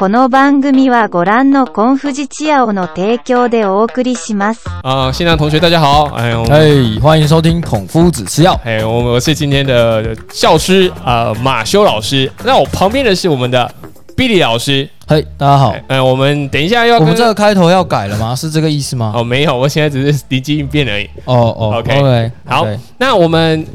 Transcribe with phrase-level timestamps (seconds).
[0.00, 4.64] この番組はご覧のコンフジチアオの提供でお送りします。
[4.82, 8.58] 啊，现场同学大家好，哎，我们哎，欢迎收听孔夫子吃药。
[8.64, 12.30] 哎，我我是今天的教师啊、呃马修老师。
[12.44, 13.70] 那我旁边的是我们的
[14.16, 14.88] Billy 老师。
[15.06, 15.74] 嘿，大家好。
[15.88, 18.34] 哎、我们等一下要跟我们这个开头要改了吗？
[18.34, 19.12] 是这个意思吗？
[19.14, 21.08] 哦没有，我现在只是临机应变而已。
[21.24, 22.66] 哦哦 OK OK，好
[22.98, 23.66] 那我们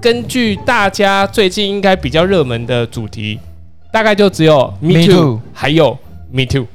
[0.00, 3.38] 根据大家最近应该比较热门的主题，
[3.95, 5.97] 大概就只有 Me, Too，Too 还有
[6.29, 6.65] Me Too，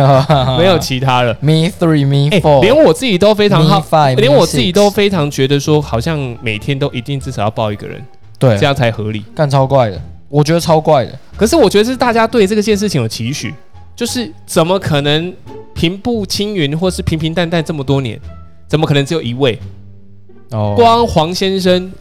[0.56, 1.36] 没有其他了。
[1.42, 3.84] Me three, me 哎、four，连我自己都非常好
[4.16, 8.02] 连我自己都非常觉得说，好像每天都一定至少要抱一个人，
[8.38, 9.22] 对这样才合理。
[9.34, 11.12] 干超怪的，我觉得超怪的。
[11.36, 13.54] 可是我觉得是大家对这个件事情有期许，
[13.94, 15.34] 就是怎么可能
[15.74, 18.18] 平步青云，或是平平淡淡这么多年，
[18.66, 19.58] 怎么可能只有一位？
[20.52, 21.92] 哦，光黄先生、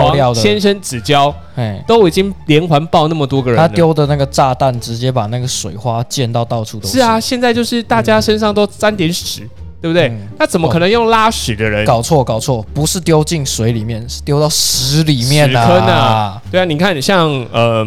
[0.00, 3.68] 爆料的，先生指交哎，都已经连环爆那么多个人他。
[3.68, 9.40] 丢的那个炸弹直接把那个水花溅到到处都是啊，，现在就是大家身上都沾点屎，
[9.80, 10.08] 对不对？
[10.08, 11.84] 嗯那怎么可能用拉屎的人？
[11.84, 16.40] 搞错搞错，不是丢进水里面，是丢到屎里面屎坑啊！
[16.50, 17.86] 对啊，你看像呃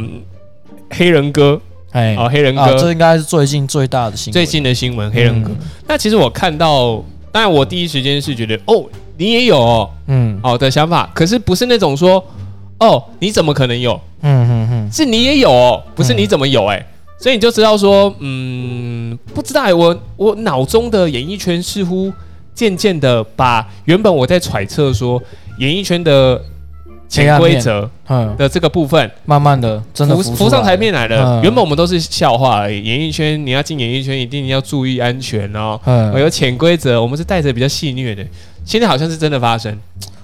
[0.90, 1.60] 黑人哥
[1.92, 4.34] 哎啊，黑人啊，这应该是最近最大的新闻。
[4.34, 5.50] 最近的新闻，黑人哥。
[5.50, 8.84] 嗯那其实我看到，当然我第一时间是觉得哦，
[9.18, 9.90] 你也有哦。
[10.08, 10.40] 嗯。
[10.44, 12.24] 哦的想法，可是不是那种说，
[12.80, 14.00] 哦，你怎么可能有？
[14.22, 16.84] 嗯嗯嗯，是你也有哦，不是你怎么有、哎、
[17.20, 22.12] 所以你就知道说，嗯，不知道哎、我我脑中的演艺圈似乎
[22.56, 25.22] 渐渐的把原本我在揣测说
[25.60, 26.42] 演艺圈的
[27.08, 31.40] 潜规则嗯，的这个部分慢慢的真的浮浮浮上台面来了。
[31.40, 31.44] 嗯。
[31.44, 38.26] 原本我们都是笑话而已，演艺圈你要进演艺圈一定要注意安全哦，嗯，有潜规则，我们是带着比较戏谑的，
[38.68, 39.80] 现在好像是真的发生，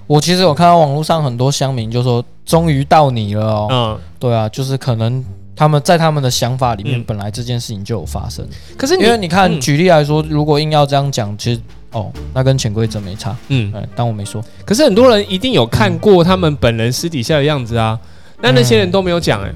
[0.06, 3.68] 我其实有看到网络上很多乡民就说，终于到你了哦。
[3.70, 3.98] 嗯。
[4.18, 5.24] 对啊，就是可能
[5.56, 8.46] 他们在他们的想法里面，嗯本来这件事情就有发生。
[8.76, 11.60] 可是因为你看，嗯举例来说，如果硬要这样讲，其实
[11.92, 13.34] 哦，那跟潜规则没差。
[13.48, 14.44] 嗯，嗯，当我没说。
[14.66, 17.98] 可是很多人一定有看过他们本人私底下的样子啊，
[18.42, 19.50] 那那些人都没有讲哎、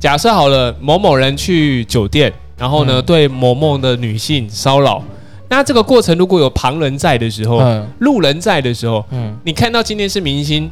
[0.00, 5.02] 假设好了，某某人去酒店，然后呢、嗯对某某的女性骚扰，
[5.48, 10.70] 那这个过程如果有旁人在的时候，嗯路人在的时候，嗯，你看到今天是明星，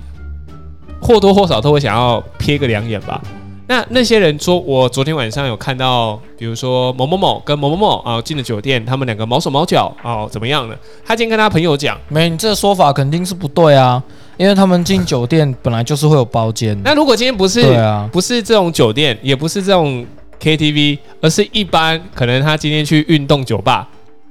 [1.00, 3.20] 或多或少都会想要瞥个两眼吧。
[3.69, 10.76] 那那些人说，我昨天晚上有看到，比如说某某某跟某某某啊进了酒店，他们两个毛手毛脚哦，怎么样呢？
[11.04, 11.98] 他今天跟他朋友讲。
[12.08, 14.00] 没，你这个说法肯定是不对啊，
[14.37, 16.81] 因为他们进酒店本来就是会有包间。
[16.84, 20.06] 那如果今天不是对啊，不是这种酒店，也不是这种
[20.41, 23.88] KTV，而是一般可能他今天去运动酒吧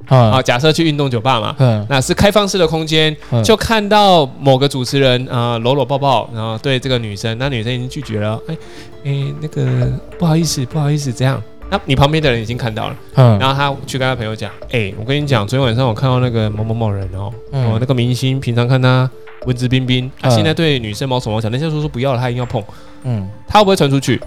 [0.08, 1.86] 啊，嗯假设去运动酒吧嘛，嗯。
[1.90, 3.44] 那是开放式的空间，嗯。
[3.44, 8.58] 就看到某个主持人啊搂搂抱抱，然后对这个女生，那女生已经拒绝了，哎
[9.06, 9.12] 哎
[9.42, 13.40] 那个不好意思不好意思这样，那你旁边的人已经看到了，嗯。
[13.40, 17.66] 然后他去跟他朋友讲，哎我跟你讲，昨天晚上我看到那个某某某人哦，嗯。
[17.72, 19.10] 哦那个明星平常看他
[19.46, 22.64] 文质彬彬，他嗯现在对女生毛手毛脚，那些说说不要了，他一定要碰。
[23.04, 24.20] 嗯，他会不会传出去？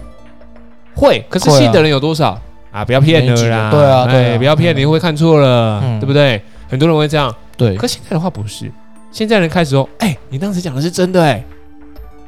[0.95, 2.39] 会，可是信的人有多少
[2.71, 2.85] 啊？
[2.85, 6.41] 不要骗了啦，对啊对不要骗，嗯你会看错了，嗯对不对？
[6.67, 8.71] 很多人会这样，对，可现在的话不是，
[9.11, 11.43] 现在人开始说，哎，你当时讲的是真的哎，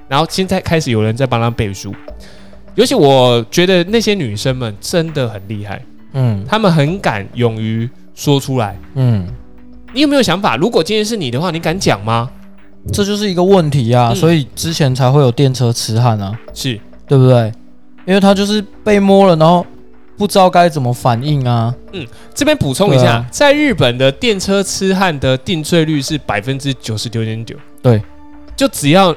[0.07, 1.93] 然后现在开始有人在帮他背书，
[2.75, 5.81] 尤其我觉得那些女生们真的很厉害，
[6.13, 8.75] 嗯她们很敢勇于说出来。
[8.95, 9.27] 嗯，
[9.93, 10.55] 你有没有想法？
[10.57, 12.29] 如果今天是你的话，你敢讲吗？
[12.91, 16.35] 这就是一个问题啊，嗯所以之前才会有电车痴汉啊。
[16.51, 17.51] 是，对不对？
[18.07, 19.63] 因为他就是被摸了，然后
[20.21, 21.73] 不知道该怎么反应啊。
[21.93, 27.55] 嗯这边补充一下，啊在日本的电车痴汉的定罪率是百分之九十九点九。
[27.81, 27.99] 对，
[28.55, 29.15] 就只要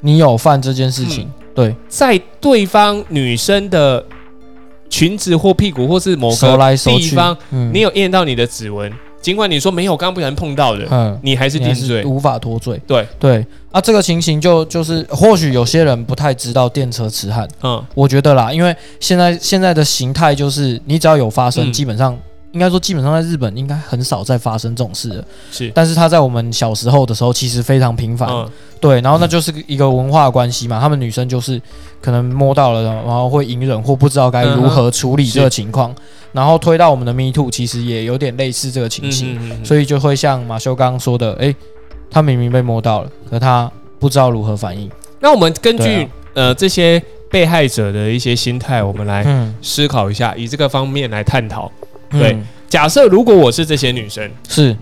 [0.00, 4.04] 你有犯这件事情，对，在对方女生的
[4.90, 8.92] 裙子或屁股或是某手个地方，嗯你有验到你的指纹，
[9.24, 12.04] 尽管你说没有，刚刚不小心碰到的，嗯，你还是定罪。
[12.04, 12.78] 无法脱罪。
[12.86, 22.14] 对，对啊，这个情形就就是或许有些人不太知道电车痴汉，嗯，我觉得啦，因为现在现在的形态就是你只要有发生，嗯基本上。
[22.54, 25.24] 应该说，基本上在日本应该很少再发生这种事了。
[25.50, 28.28] 是，但是他在我们小时候的时候，其实非常频繁。
[28.30, 28.48] 嗯，
[28.80, 31.60] 对，然后那就是一个文化关系嘛，他们女生就是
[32.00, 35.92] 可能摸到了，然后会隐忍或不知道该如何处理这个情况，
[36.32, 41.54] 然后推到我们的 Me Too，其实也有点类似这个情形，嗯嗯所以就会像马修刚刚说的，诶，
[42.08, 44.88] 他明明被摸到了，可他不知道如何反应。
[45.18, 51.70] 那我们根据、啊呃这些被害者的一些心态，我们来嗯，思考一下，以这个方面来探讨。
[52.18, 54.76] 对嗯，假设如果我是这些女生，是，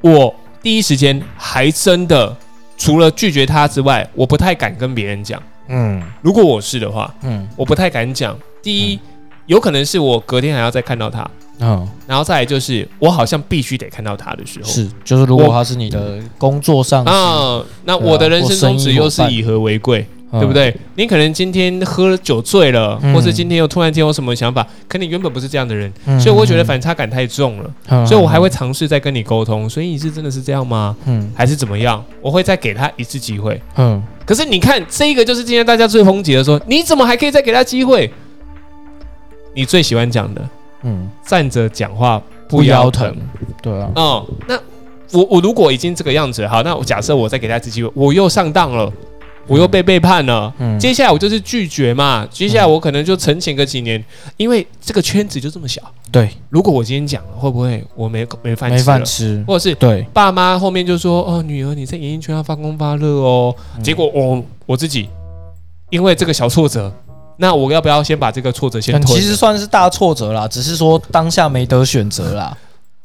[0.00, 2.36] 我第一时间还真的
[2.76, 5.42] 除了拒绝他之外，我不太敢跟别人讲。
[5.68, 6.02] 嗯。
[6.22, 7.48] 如果我是的话，嗯。
[7.56, 8.38] 我不太敢讲。
[8.62, 9.00] 第一，
[9.46, 20.52] 有可能是我隔天还要再看到他，嗯，然后再来就是我好像必须得看到他的时候，是，就是如果我他是你的工作上司，啊，那我的人生宗旨又是以和为贵，嗯对不？
[20.52, 20.74] 对？
[20.96, 29.70] 你可能今天喝酒醉了，嗯或是今天又突然间有什么想法，可你原本不是这样的人，嗯所以我觉得反差感太重了，嗯所以我还会，尝试再跟你沟通。
[29.70, 30.96] 所以你是真的是这样吗？
[31.06, 32.04] 嗯还是怎么样？
[32.20, 33.60] 我会再给他一次机会。
[33.76, 38.10] 嗯，可是你看，这个就是今天大家最抨击的说，你怎么还可以再给他机会？
[39.54, 40.48] 你最喜欢讲的，
[40.82, 43.14] 嗯，站着讲话不腰疼。，
[43.62, 44.58] 对啊，哦，那
[45.12, 48.92] 我我如果已经这个样子，好，那我假设我再给他一次机会，我又上当了，
[49.46, 50.52] 我又被背叛了。
[50.58, 54.02] 嗯，接下来我就是拒绝嘛，接下来我可能就沉潜个几年，
[54.36, 55.80] 因为这个圈子就这么小。
[56.10, 58.84] 对，如果我今天讲了，会不会我没没饭吃没了？
[58.84, 63.54] 饭吃，或者是对，爸妈后面就说：“哦，女儿你在演艺圈要发光发热哦。
[63.76, 65.08] 嗯结果我我自己
[65.90, 66.92] 因为这个小挫折，
[67.36, 69.16] 那我要不要先把这个挫折先推？
[69.16, 72.56] 其实算是大挫折啦，只是说当下没得选择啦。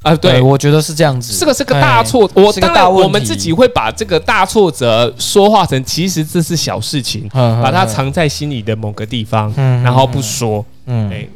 [0.02, 1.36] 啊，对，我觉得是这样子。
[1.38, 2.30] 这个是个大错。
[2.34, 10.64] 我当然我们自己会把这个大挫折说化成，其实这是小事情，嗯，把它嗯，藏在心里的某个地方，嗯然后不，说。
[10.86, 11.28] 嗯，哎，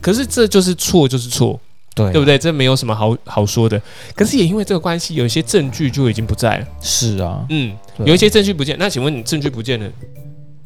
[0.00, 1.58] 可是这就是错，就是错，
[1.92, 2.38] 对，对不对？
[2.38, 3.82] 这没有什么好好说的。
[4.14, 6.66] 可是也因为这个关系，有一些证据就已经不在了。
[6.80, 7.74] 是啊，嗯，
[8.04, 8.76] 有一些证据不见。
[8.78, 9.90] 那请问你证据不见了，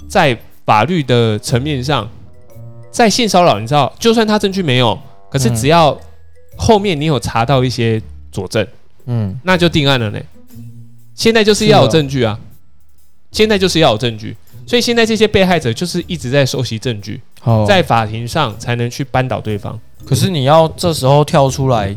[0.07, 2.07] 在法律的层面上，
[2.91, 4.99] 在性骚扰，你知道，就算他证据没有，
[5.31, 5.99] 可是嗯只要
[6.59, 8.67] 后面你有查到一些佐证，
[9.07, 10.21] 嗯，那就定案了呢。
[11.15, 12.39] 现在就是要有证据啊，
[13.33, 14.37] 现在就是要有证据。
[14.67, 19.81] 所以现在这些被害者就是一直在收集证据，哦，在法庭上才能去扳倒对方。
[20.05, 21.97] 可是你要这时候跳出来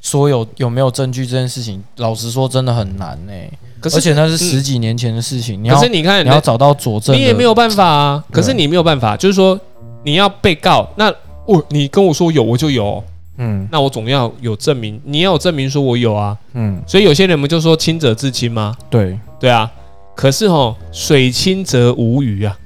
[0.00, 3.32] 说有有没有证据这件事情，老实说真的很难呢、
[3.80, 8.24] 可是，而且那是十几年前的事情，你可是你看，你要找到佐证，你也没有办法啊。
[8.32, 9.58] 可是你没有办法，就是说
[10.02, 11.14] 你要被告，那
[11.46, 13.04] 我你跟我说有我就有哦，
[13.36, 16.36] 嗯那我总要有证明，你要有证明说我有啊。
[16.52, 18.76] 嗯，所以有些人不就说清者自清吗？
[18.88, 19.70] 对，对啊。
[20.14, 22.56] 可是哦，水清则无鱼啊，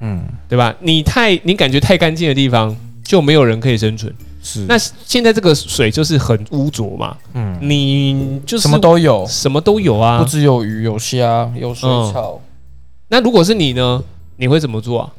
[0.00, 0.74] 嗯对吧？
[0.80, 4.14] 你太你感觉太干净的地方，就没有人可以生存。
[4.42, 10.26] 是，那现在这个水就是很污浊嘛，嗯你就是什么都有，什么都有啊不啊。
[10.28, 12.40] 只有鱼，有虾，有水嗯草，
[13.08, 14.02] 那如果是你呢？
[14.36, 15.10] 你会怎么做啊？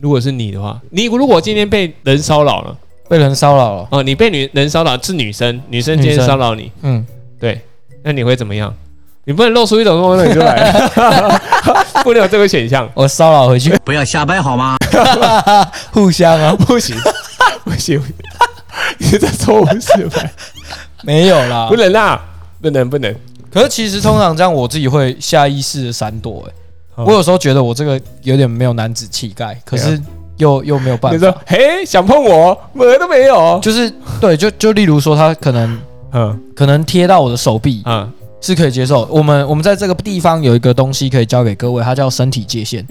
[0.00, 2.76] 如果是你的话，你如果今天被人骚扰了
[3.08, 7.04] 被人骚扰了，哦，你被女人骚扰是女生，女生今天骚扰你，嗯，
[7.38, 7.60] 对，
[8.02, 8.74] 那你会怎么样？
[9.26, 10.70] 你不能露出一种说那你就来，
[12.04, 14.76] 不能有这个选项，我骚扰回去，不要瞎掰好吗？
[15.92, 16.94] 互相啊，不行，
[17.64, 18.02] 不行，
[18.98, 20.22] 你在说我是吧，
[21.02, 21.68] 没有啦。
[21.68, 22.20] 不，能啦，
[22.60, 23.14] 不能不能。
[23.50, 26.46] 可是其实通常这样，我自己会下意识的闪躲。
[26.48, 26.52] 哎，
[26.96, 29.98] 哦我有时候觉得我这个有点没有男子气概，可是
[30.38, 33.58] 又又没有办法你说。，嘿，想碰我，门都没有。
[33.62, 35.78] 就是对，就就例如说，他可能
[36.12, 38.10] 嗯可能贴到我的手臂嗯
[38.40, 39.08] 是可以接受。
[39.10, 42.86] 我们我们在这个地方有一个东西可以教给各位，它叫身体界限。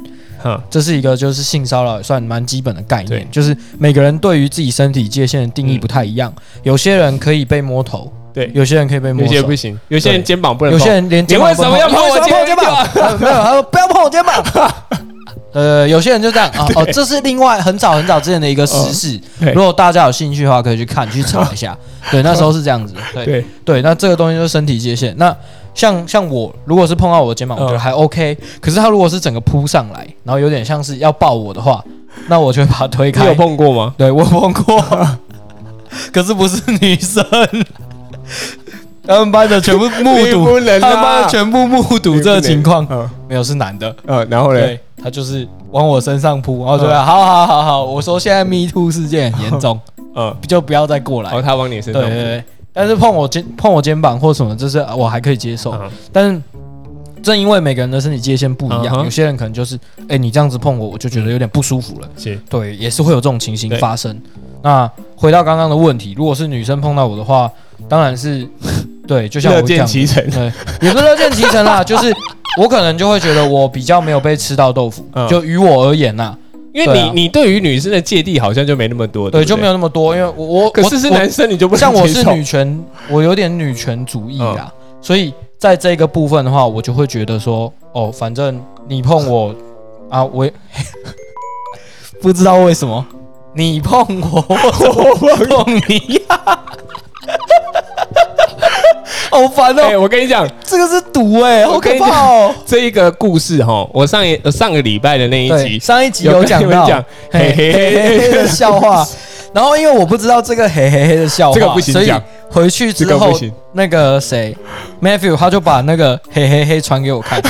[0.45, 6.33] 嗯，这是一个就是性骚扰算蛮基本的概念对，就是每个人对于自己身体界限的定义不太一样。
[6.63, 10.79] 有些人可以被摸头，对，有些人可以被摸手有些不，行，有些人肩膀不能碰。
[10.79, 13.07] 有些人连肩膀你为什么要不能碰我你为什么肩碰我肩膀？
[13.07, 14.43] 呃 没有，他说不要碰我肩膀。
[15.53, 19.19] 呃，有些人就这样哦哦，这是另外很早很早之前的一个时事。
[19.39, 21.77] 对如果大家有兴趣的话，可以去看去查一下。
[22.11, 22.93] 对，那时候是这样子。
[23.13, 25.15] 对对，对，那这个东西就是身体界限。
[25.17, 25.35] 那
[25.73, 28.37] 像像我，如果是碰到我的肩膀，我觉得嗯还 OK。
[28.59, 31.83] 可是他如果是整个扑上来，然后有点像是要抱我的话，
[32.27, 33.33] 那我就会把他推你有。
[33.35, 33.93] 碰过吗？
[33.97, 34.83] 对我碰过，
[36.11, 37.23] 可是不是女生。
[39.05, 43.93] 他们班的全部目睹不， 能他们班的全部目睹这个情况，嗯没有是男的。
[44.07, 44.59] 嗯，然后呢？
[45.03, 49.77] 他就是往我身上扑，然后就嗯 好好好好，我说现在 Me Too 事件很严重，
[50.15, 51.35] 嗯， 就不要再过来然。
[51.37, 52.01] 后他往你身上。
[52.01, 55.71] 对对对，但是碰我肩碰我肩膀或什么，就是我还可以接受。
[55.73, 55.81] 嗯
[56.11, 56.41] 但是
[57.21, 59.77] 正因为每个人的身体界限不一样，有些人可能就是，
[60.09, 62.07] 哎，你这样子碰我，我就觉得有点不舒服了。
[62.17, 64.17] 是，对，也是会有这种情形发生。
[64.61, 67.49] 那回到刚刚的问题，如果是女生碰到我的话，
[67.89, 68.45] 当然是
[69.07, 70.23] 对，就像我讲，其成。
[70.29, 72.13] 对，也不是乐见其成啦， 就是
[72.61, 76.35] 我可能就会觉得我比较没有被吃到豆腐，嗯就于我而言呐，
[76.73, 89.53] 因为对啊你你对于女生的芥蒂好像就没那么多，对，不就没有那么多，因为我我可是是我男生你就不能像我是受女权，我有点女权主义啦，嗯所以在这个部分的话，我就会觉得说，哦，反正你碰我
[90.09, 90.53] 啊，我也
[92.21, 93.05] 不知道为什么。
[93.55, 96.15] 你碰我，我碰你。
[96.27, 96.59] 呀、
[99.31, 106.67] 好烦哦、哎，我跟你讲，这个是毒哎、好可跟你怕哦、这一个故事哈，我上一呃上个礼拜的那一对，集上一集有有讲到。
[106.67, 109.07] 跟你们讲，嘿嘿嘿嘿嘿嘿嘿的笑话，
[109.53, 112.21] 然后因为我不知道这个 嘿嘿嘿的笑话，这个不行所以讲。
[112.51, 113.51] 回去之后这个不，行。
[113.71, 114.55] 那个谁
[115.01, 117.41] ，Matthew 他就把那个 嘿嘿嘿传给我看，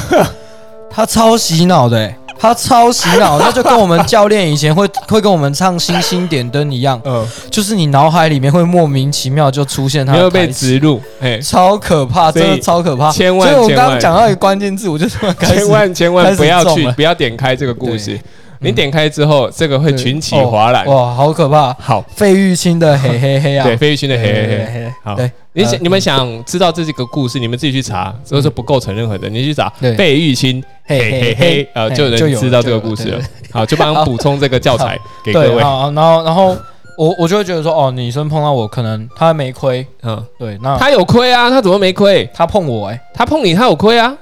[0.90, 13.10] 他超洗脑的、欸，他超洗脑，那就跟我们教练以前会 会跟我们唱《星星点灯》一样，嗯，就是你脑海里面会莫名其妙就出现他没有被植入，哎，超可怕，真的超可怕。
[13.14, 18.08] 千万所以我刚刚讲到一个关键字，我就突然开始千万千万不要去不要点开这个故事。
[18.08, 18.22] 对。
[18.64, 20.86] 你点开之后，这个会群起哗然。
[20.86, 21.74] 哦哇，好可怕！
[21.80, 24.66] 好，费玉清的嘿嘿嘿啊， 对，费玉清的嘿嘿嘿。
[24.74, 29.30] 嘿，好对，你你们想知道这几个故事，你们自己去查，这是不构成任何的。
[29.30, 33.22] 你去找对费玉清嘿嘿嘿，呃，就有就有人知道这个故事了。
[33.52, 35.62] 好，就帮补充这个教材给各，位。
[35.64, 36.56] 好，然后然后
[36.98, 42.30] 我我就会觉得说，哦，女生碰到我，可能她没亏，嗯，对，那她有亏啊，她怎么没亏？
[42.34, 44.16] 她碰我，哎，她碰你，她有亏啊。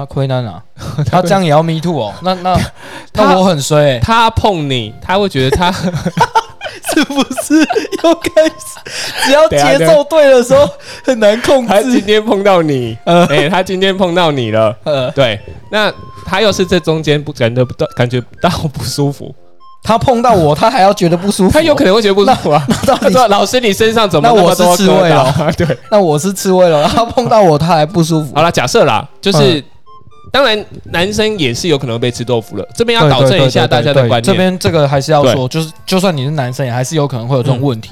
[0.00, 0.62] 她亏在哪？
[1.10, 2.14] 他这样也要 me too 哦？
[2.22, 2.54] 那 那
[3.12, 5.70] 他那我很衰，哎，他碰你，他会觉得他
[6.94, 7.60] 是不是
[8.02, 9.26] 又开始？
[9.26, 10.66] 只要节奏对的时候
[11.04, 14.74] 很难控他今，天碰到你，呃哎，他今天碰到你了。
[14.84, 15.38] 呃，对，
[15.70, 15.92] 那
[16.24, 19.34] 他又是这中间不感觉不到感觉到不舒服，
[19.82, 22.66] 他碰到我，他还要觉得不舒服，他有可能会觉得不舒服啊。
[22.86, 28.42] 到底他说：“老师，你身上怎么那我么多是刺猬了？”对，那我是刺猬了，他碰到我，他还不舒服好。
[28.42, 29.62] 了，假设啦，就是。
[30.32, 32.66] 当然，男生也是有可能被吃豆腐了。
[32.74, 34.22] 这边要对导正一下大家的观念。
[34.22, 37.90] 这边这个还是要对说，就是就算你是男生，也还是有可能会有这种问题。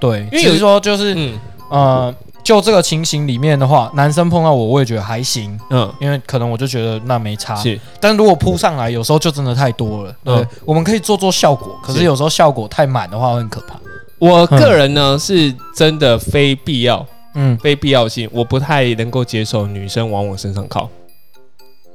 [0.00, 1.38] 对，因为有只是说就是嗯
[1.70, 7.54] 呃，就这个情形里面的话，男生碰到我，我也觉得还行，嗯，因为可能我就觉得那没差。
[7.56, 10.14] 是但如果扑上来，有时候就真的太多了。
[10.24, 13.78] 对，嗯我们可以做做效果，可是是有时候效果太满的话会很可怕。
[14.18, 20.88] 我个人呢是真的非必要、嗯，非必要性，我不太能够接受女生往我身上靠。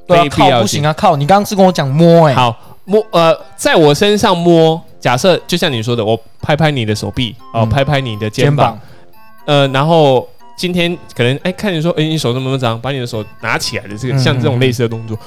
[0.08, 1.16] 对啊，非必要性靠不行啊，靠！
[1.16, 2.56] 你刚刚是跟我讲摸哎、好
[2.86, 8.80] 摸呃，在我身上摸，假设就像你说的，我拍拍你的手臂，哦，嗯拍拍你的肩肩膀膀，，
[9.46, 15.18] 呃，然后今天可能哎，看你说，哎，你手怎么那么脏，把你的手拿起来的这个，嗯像这种类似的动作，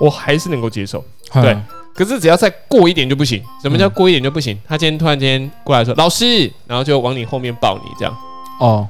[0.00, 1.02] 我还是能够接受。
[1.32, 1.56] 嗯对，
[1.94, 3.42] 可是只要再过一点就不行。
[3.62, 4.58] 什么叫嗯过一点就不行？
[4.66, 8.16] 他今天突然间过来说老师，然后就往你后面抱你这样，
[8.60, 8.88] 哦，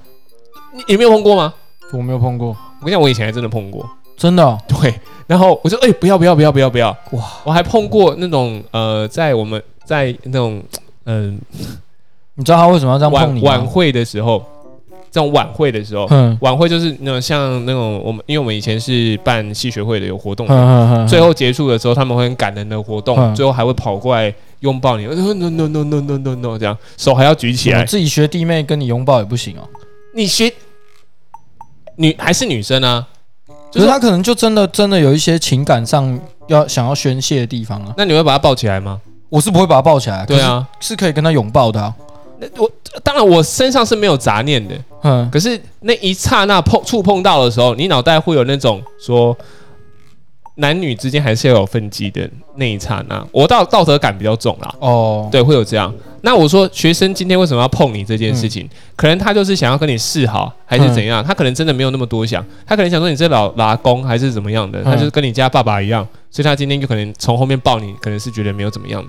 [0.73, 1.53] 你你没有碰过吗？
[1.93, 3.87] 我没有碰过，我跟你讲，我以前还真的碰过。
[4.17, 4.95] 真的对
[5.27, 6.91] 然后我就哎不要不要不要不要不要。
[7.13, 7.25] 哇。
[7.45, 10.63] 我还碰过那种呃在我们在那种
[11.07, 11.39] 嗯
[12.35, 13.51] 你知道他为什么要这样碰你吗？
[13.51, 14.45] 晚会的时候
[15.11, 16.37] 这种晚会的时候嗯。
[16.41, 27.85] 晚会就是那种像那种我们因为我们以前是办戏学会的有活动嘛最后结束的时候他们会很感人的活动最后还会跑过来拥抱你 no no no no no no no 这样手还要举起来。
[27.85, 29.63] 自己学弟妹跟你拥抱也不行哦。
[30.15, 30.53] 你学
[31.97, 33.07] 女还是女生啊？
[33.75, 37.93] 可是他可能就真的真的有一些情感上要想要宣泄的地方啊。
[37.97, 39.01] 那你会把他抱起来吗？
[39.29, 41.93] 我是不会把他抱起来，对啊，可是，是可以跟他拥抱的、啊。
[42.39, 42.71] 那我
[43.03, 49.37] 当然我身上是没有杂念的，嗯，可是那一刹那碰触碰到的时候，你脑袋会有那种说
[50.57, 55.93] 男女之间还是要有分际的那一刹那，我道道德感比较重啦，哦，对，会有这样。
[56.25, 58.67] 那我说学生今天为什么要碰你这件事情？
[58.97, 61.23] 可能他就是想要跟你示好，还是怎样？
[61.23, 69.05] 他可能真的没有那么多想，他可能想说你是老拉工还是怎么样的，他就是跟你家爸爸一样，所以他今天就可能从后面抱你，可能是觉得没有怎么样。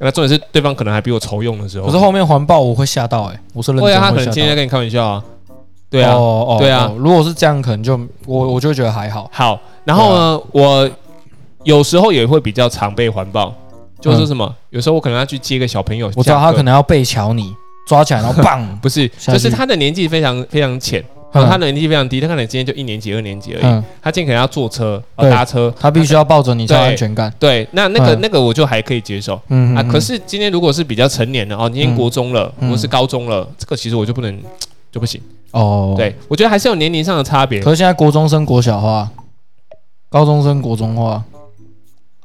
[0.00, 4.16] 那重点是对方可能还比我愁用的时候，可是后面环抱我会吓到哎、我是认真会啊，他可。
[4.16, 5.22] 能今天在跟你开玩笑啊，
[5.90, 9.28] 对啊，哦哦对啊哦如果是这样，可能就我我就会觉得还好。
[9.30, 10.90] 好，然后呢，我
[11.64, 13.54] 有时候也会比较常被环抱，
[14.00, 17.54] 就是什么，有时候我可能要去接个小朋友，我知道他可能能要背瞧你，
[17.86, 21.46] 抓起来然后 棒，不是，就是他的年纪非常非常浅，嗯。
[21.48, 27.32] 他的年纪非常低，他可能今天就一年级、二年级而已，嗯，他今天可能要坐车、要搭车，他必须要抱着你才有安全感。
[27.38, 29.40] 对，那那个嗯那个我就还可以接受。
[29.48, 29.82] 嗯啊。
[29.82, 32.70] 可是今天如果是比较成年的哦，今天国中了，嗯。
[32.70, 34.38] 或是高中了，这个其实我就不能
[34.90, 35.20] 就不行。
[35.50, 35.94] 哦，。
[35.96, 37.60] 对我觉得还是有年龄上的差别。
[37.60, 39.08] 可是现在国中生国小化，
[40.08, 41.22] 高中生国中化，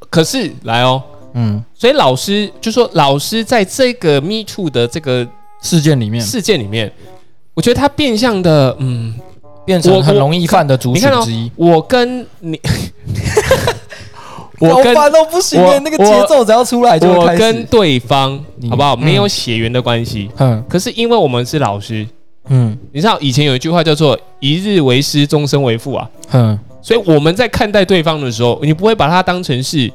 [0.09, 1.01] 可是来哦，
[1.33, 5.27] 嗯，所以老师就说，老师在这个 Me Too 的这个
[5.61, 6.21] 事件里面。
[6.21, 6.91] 事件里面，
[7.53, 9.13] 我觉得他变相的，嗯，
[9.65, 11.51] 变成很容易犯的族你看哦群之一。
[11.55, 12.59] 我跟你，
[14.59, 17.65] 我跟都不行那个节奏只要出来我跟。
[17.65, 18.37] 对方
[18.69, 18.95] 好不好？
[18.95, 18.99] 嗯。
[18.99, 20.63] 没有血缘的关系，嗯。
[20.69, 22.05] 可是因为我们是老师，
[22.49, 22.77] 嗯。
[22.91, 26.59] 你知道以前有一句话叫做“一日为师，终身为父”啊，嗯。
[26.81, 29.91] 所以我们在看待对方的时候，你不会把他当成是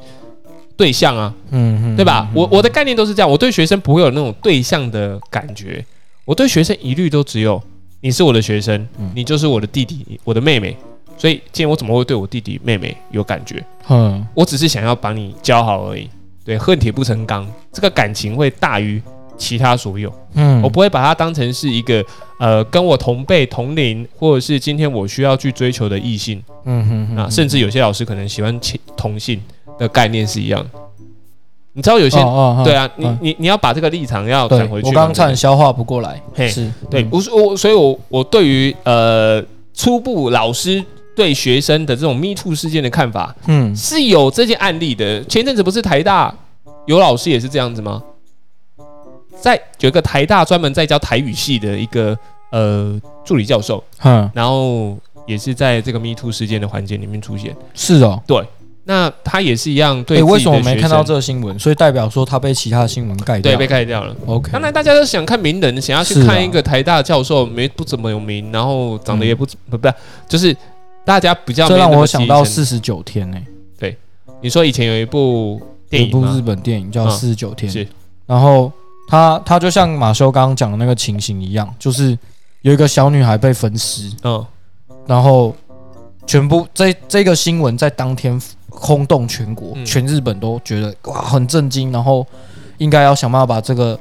[0.77, 2.29] 对象啊，嗯，对吧？
[2.33, 5.83] 我我的概念都是这样，我对学生不会有那种对象的感觉，
[6.23, 7.61] 我对学生一律都只有
[8.01, 9.11] 你是我的学生，嗯。
[9.15, 10.77] 你就是我的弟弟，我的妹妹，
[11.17, 13.63] 所以今天我怎么会对我弟弟妹妹有感觉？
[13.89, 14.25] 嗯。
[14.35, 16.07] 我只是想要把你教好而已。
[16.45, 19.01] 对，恨铁不成钢，这个感情会大于
[19.37, 20.61] 其他所有，嗯。
[20.61, 22.05] 我不会把它当成是一个
[22.39, 26.41] 呃跟我同辈同龄，或者是今天我需要去追求的异性。
[26.65, 28.57] 嗯哼哼啊，甚至有些老师可能喜欢
[28.95, 29.41] 同性
[29.77, 30.79] 的概念是一样的。
[31.73, 34.87] 你知道有些、哦对啊，你嗯你你要把这个立场要对转回去。
[34.87, 39.43] 我刚刚差对不对点消化不过来，嘿是嗯，对我是我，所以我我对于呃
[39.75, 40.83] 初步老师
[41.15, 45.23] 对学生的这种 Me Too 事件的看法嗯是有这些案例的。
[45.25, 46.33] 前阵子不是台大
[46.87, 48.01] 有老师也是这样子吗？
[49.39, 52.17] 在有一个台大专门在教台语系的一个
[52.51, 57.55] 呃助理教授，嗯，然后也是在这个 Me Too 事件的环节里面出现。
[57.75, 58.19] 是哦。
[58.89, 61.59] 那他也是一样对为什么我没看到这个新闻？
[61.59, 63.51] 所以代表说他被其他的新闻盖掉。
[63.51, 64.15] 对被盖掉了。
[64.25, 69.89] OK，当然，大家都想看名人，想要去看一个台大教授，没不怎么有名，然后长得也不怎不不，
[70.29, 70.55] 就是
[71.03, 73.37] 大家比较这让我想到四十九天呢，
[74.39, 77.85] 你说以前有一部电影一部日本电影叫嗯《四十九天》，是。
[78.25, 78.71] 然后
[79.09, 82.17] 他他就像马修刚刚讲的那个情形一样，就是
[82.61, 84.45] 有一个小女孩被分尸，嗯，
[85.07, 85.55] 然后
[86.25, 92.25] 全部这这个新闻在当天轰动全国，嗯全日本都觉得哇很震惊，然后
[92.77, 93.99] 应该要想办法把这个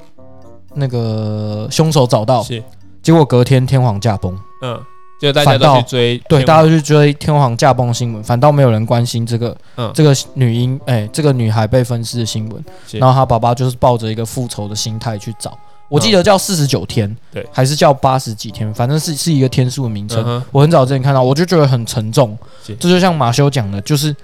[0.74, 2.42] 那个凶手找到。
[2.42, 2.62] 是，
[3.02, 4.80] 结果隔天天皇驾崩，嗯，
[5.20, 12.64] 就大家都去追，对，大家都去追天皇驾崩的新闻，反倒没有人关心这个、嗯这个女婴哎、这个女孩被分尸的新闻。
[12.92, 15.56] 然后她爸爸就是抱着一个复仇的心态去找。
[15.88, 20.20] 我记得叫四十九天，对还是叫八十几天，反正是是一个天数的名称。
[20.26, 22.36] 嗯我很早之前看到，我就觉得很沉重。
[22.64, 24.14] 这就像马修讲的，就是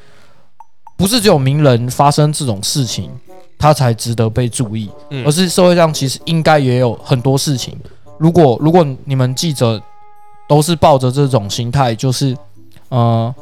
[1.02, 3.10] 不是只有名人发生这种事情，
[3.58, 7.76] 他才值得被注意，嗯而是社会上其实应该也有很多事情。
[8.18, 9.82] 如果如果你们记者
[10.48, 12.36] 都是抱着这种心态，就是
[12.88, 13.34] 呃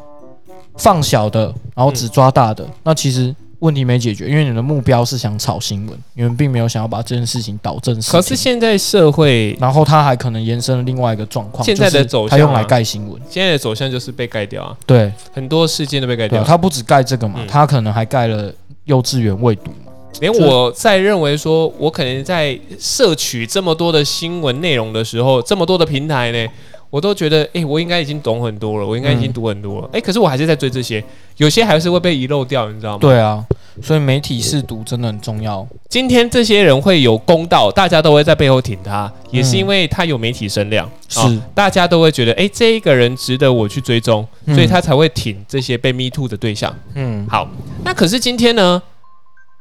[0.78, 8.10] 放小的，然后只抓大的，那其实问题没解决，因为你的目标是想炒新闻，你们并没有想要把这件事情导正事。
[8.10, 15.12] 可是现在社会然后它还可能延伸了另外一个状况，现在的走向啊他用来盖新闻，现在的走向就是被盖掉啊，对。
[15.32, 16.42] 很多事件都被盖掉。
[16.42, 17.66] 它不止盖这个嘛，嗯。
[17.66, 18.52] 可能还盖了
[18.84, 26.48] 幼稚园未读嘛，连我在认为说，我可能在摄取这么多的新闻内容的时候，这么多的平台呢，
[26.90, 31.02] 我都觉得，哎、我应该已经懂很多了，我应该已经读很多了，哎、可是我还是在追这些，
[31.36, 32.98] 有些还是会被遗漏掉，你知道吗？
[33.00, 33.44] 对啊，
[33.80, 41.20] 所以媒体试读真的很重要，今天这些人会有公道，大家都会在背后挺他，也是因为他有媒体声量，是。
[41.20, 44.54] 哦大家都会觉得，哎、这一个人值得我去追踪，嗯。
[44.54, 46.74] 所以他才会挺这些被 Me Too 的对象。
[46.94, 47.26] 嗯。
[47.28, 47.48] 好，
[47.84, 48.82] 那可是今天呢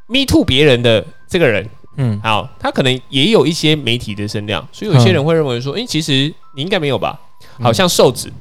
[0.08, 1.68] ，Me Too 别人的这个人，
[2.00, 2.20] 嗯。
[2.24, 7.20] 好，他可能也有一些媒体的声量，所以有些人会认为说，诶，其实你应该没有吧？
[7.62, 8.32] 好像瘦子，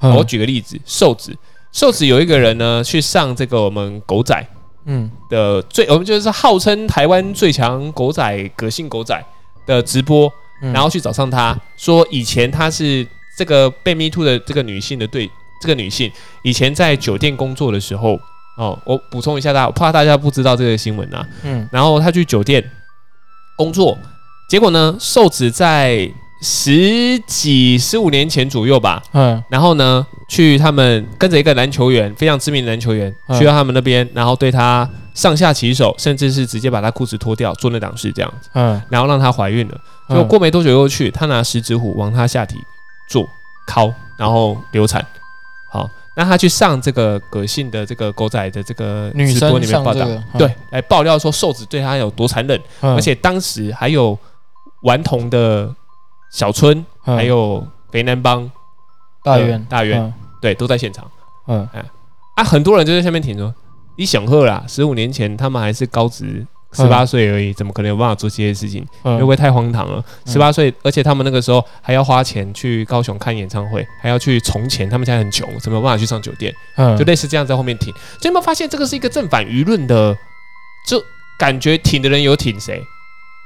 [0.00, 0.12] 嗯。
[0.16, 1.36] 我举个例子，瘦子，
[1.70, 4.34] 瘦子有一个人呢去上这个我们狗仔
[4.86, 5.10] 嗯。
[5.30, 9.24] 的最，我们就是号称台湾最强狗仔、葛性狗仔
[9.66, 10.72] 的直播，嗯。
[10.72, 16.10] 然后去找上他，说以前他是这个被 Me Too 的这个女性的对，这个女性
[16.42, 18.18] 以前在酒店工作的时候，
[18.56, 21.68] 哦，我补充一下大家，我怕大家不知道这个新闻啊，嗯。
[21.70, 22.62] 然后他去酒店
[23.62, 23.96] 工作，
[24.48, 26.10] 结果呢，瘦子在
[26.42, 29.40] 十几十五年前左右吧，嗯。
[29.48, 33.38] 然后呢，去他们跟着一个篮球员，非常知名的篮球员，嗯。
[33.38, 39.80] 去到他们那边，然后对他上下其手，甚至是直接把他裤子脱掉，做那档事这样子，嗯，然后让他怀孕了。
[40.08, 42.56] 结果嗯过没多久又去，他拿十指虎往他下体
[43.08, 43.24] 做
[43.68, 45.06] 敲，然后流产。
[45.70, 50.06] 好，那他去上这个葛姓的这个狗仔的这个直播生里面报道，
[50.38, 54.18] 对，来爆料说瘦子对他有多残忍，嗯，而且当时还有
[54.82, 55.74] 顽童的
[56.30, 57.16] 小春，嗯。
[57.16, 58.50] 还有肥南帮
[59.22, 60.12] 大院大院，嗯。
[60.40, 61.10] 对，都在现场。
[61.46, 61.68] 嗯。
[62.34, 62.44] 啊。
[62.44, 63.54] 很多人就在下面挺说
[63.96, 68.86] ：“你想喝啦，十五年前他们还是高职十八岁而已，怎么可能有办法做这些事情？
[69.02, 70.02] 嗯会不会太荒唐了？
[70.24, 76.52] 嗯十八岁，而且他们那个时候还要花钱去高雄看演唱会，还要去从钱，他们家很穷，怎么有办法去上酒店？
[76.76, 77.92] 嗯，就类似这样在后面挺。
[77.92, 80.16] 所以有没有发现这个是一个正反舆论的，
[80.88, 81.02] 就
[81.38, 82.82] 感觉挺的人有挺谁，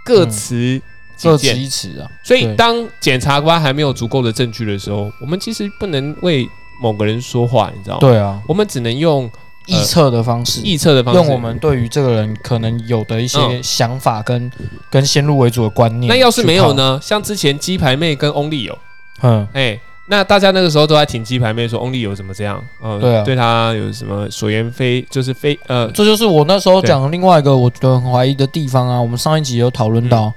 [0.05, 0.81] 各持
[1.17, 1.55] 己各见。
[1.55, 6.49] 执一词啊，所以当检察官还没有足够的证据的时候，我们其实不能为
[6.81, 9.31] 某个人说话，你知道吗？，对啊，我们只能用
[9.67, 11.21] 臆测的方式，臆测的方式。
[11.21, 14.51] 用我们对于这个人可能有的一些嗯想法跟
[14.91, 16.09] 跟先入为主的观念。
[16.09, 16.73] 那要是没有？
[16.75, 16.99] 呢？
[17.03, 18.79] 像之前鸡排妹跟翁立友，
[19.23, 22.63] 嗯，哎、那大家那个时候都在挺鸡排妹，说翁立友怎么这样？
[22.83, 29.01] 嗯、对啊对他有什么所言非就是非呃，这就是我那时候讲的另外一个我觉得很怀疑的地方啊。
[29.01, 30.33] 我们上一集有讨论嗯到，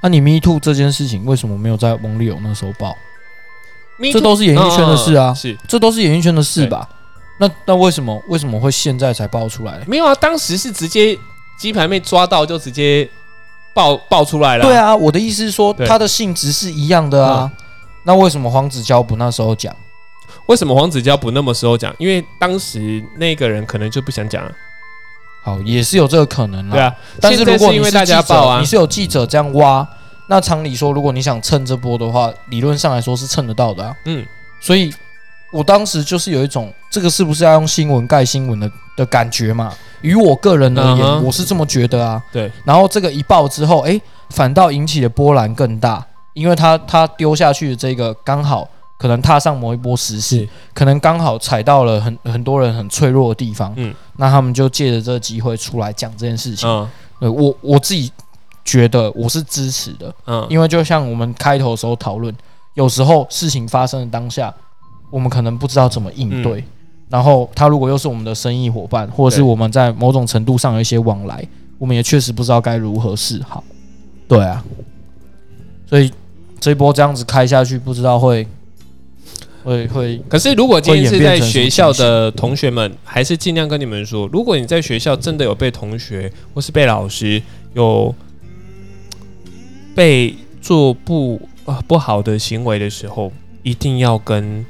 [0.00, 2.96] 啊，你 Me Too 这件事情为什么没有在翁立友那时候报
[4.12, 6.88] 这都是演艺圈的事啊嗯是这都是演艺圈的事吧？
[7.38, 9.80] 那那为什么为什么会现在才爆出来？
[9.86, 10.14] 没有啊？
[10.14, 11.18] 当时是直接
[11.58, 13.08] 鸡排妹抓到就直接
[13.74, 14.64] 爆爆出来了。
[14.64, 17.50] 对，啊，我的意思是说，对它的性质是一样的啊。
[18.04, 19.74] 那为什么黄子佼不那时候讲？
[20.46, 21.94] 为什么黄子佼不那么时候讲？
[21.98, 24.52] 因为当时那个人可能就不想讲啊。
[25.44, 26.74] 好，也是有这个可能啦。
[26.74, 29.86] 对啊，但是现在如果你是是因为大家记者报啊你是有记者这样挖，
[30.28, 33.94] 那常理说，如果你想蹭这波的话，理论上来说是蹭得到的啊。
[34.04, 34.24] 嗯，
[34.60, 34.92] 所以
[35.52, 39.72] 我当时就是有一种这个是不是要用新闻盖新闻的的感觉嘛？
[40.00, 42.22] 于我个人而言，我是这么觉得啊。
[42.32, 42.50] 对。
[42.64, 53.72] 然后这个一爆之后，诶，反倒引起的波澜更大，因为他他丢下去的这个刚好可能踏上某一波时事，可能刚好踩到了很很多人很脆弱的地方。
[53.76, 56.68] 嗯，那他们就借着这个机会出来讲这件事情。
[56.68, 56.88] 嗯
[57.20, 58.10] 对我我自己
[58.64, 62.34] 觉得我是支持的，嗯，因为就像我们开头的时候讨论，
[62.74, 64.52] 有时候事情发生的当下，
[65.12, 66.64] 我们可能不知道怎么应对。
[67.08, 71.46] 然后他如果又是我们的生意伙伴，或者是我们在某种程度上有一些往来，
[71.78, 73.62] 我们也确实不知道该如何是好。
[74.26, 74.64] 对啊，
[75.86, 76.10] 所以
[76.58, 78.46] 这一波这样子开下去，不知道会
[79.62, 87.42] 会会可是如果今天是在学校的同学们，还是尽量跟你们说，如果你在学校真的有被同学或是被老师
[87.74, 88.14] 有
[89.94, 93.30] 被做不啊不好的行为的时候，
[93.62, 94.64] 一定要跟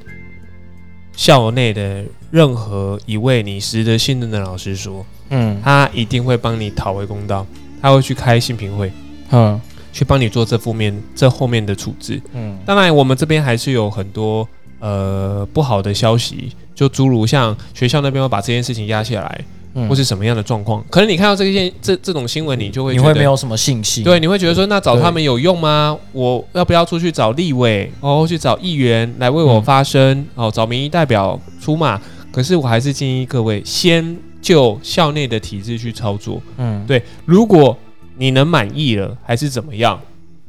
[1.15, 5.61] 校内的任何一位你值得信任的老师说，嗯。
[5.63, 7.45] 他一定会帮你讨回公道，
[7.81, 8.91] 他会去开新评会，
[9.31, 9.59] 嗯。
[9.91, 12.19] 去帮你做这负面这后面的处置。
[12.33, 12.57] 嗯。
[12.65, 14.47] 当然，我们这边还是有很多
[14.79, 19.45] 呃不好的消息，就诸如像学校那边会把这件事情压下来，嗯
[19.89, 20.83] 或是什么样的状况。
[20.89, 24.03] 可能你看到这件这这种新闻，你就会你会没有什么信心。
[24.03, 25.97] 对，你会觉得说，那找他们有用吗？
[26.11, 31.99] 我要不要出去找立委，哦，去找议员来为我嗯发声，哦，找民意代表出马？
[32.31, 36.41] 可是我还是建议各位先就校内的体制去操作。
[36.57, 37.77] 嗯，对，如果
[38.17, 39.99] 你能满意了，还是怎么样，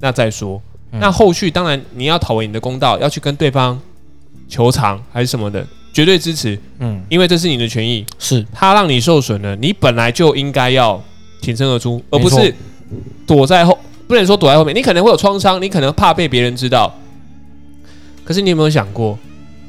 [0.01, 0.61] 那再说。
[0.93, 3.77] 嗯那后续当然你要讨回你的公道，要去跟对方
[4.49, 8.05] 求偿还是什么的，绝对支持，嗯因为这是你的权益。
[8.19, 11.03] 是他让你受损了，你本来就应该要
[11.41, 12.55] 挺身而出，而不是
[13.27, 13.79] 躲在后。
[14.07, 16.95] 不能说躲在后面，你可能会有创伤，你可能怕被别人知道。
[18.23, 19.19] 可是你有没有想过，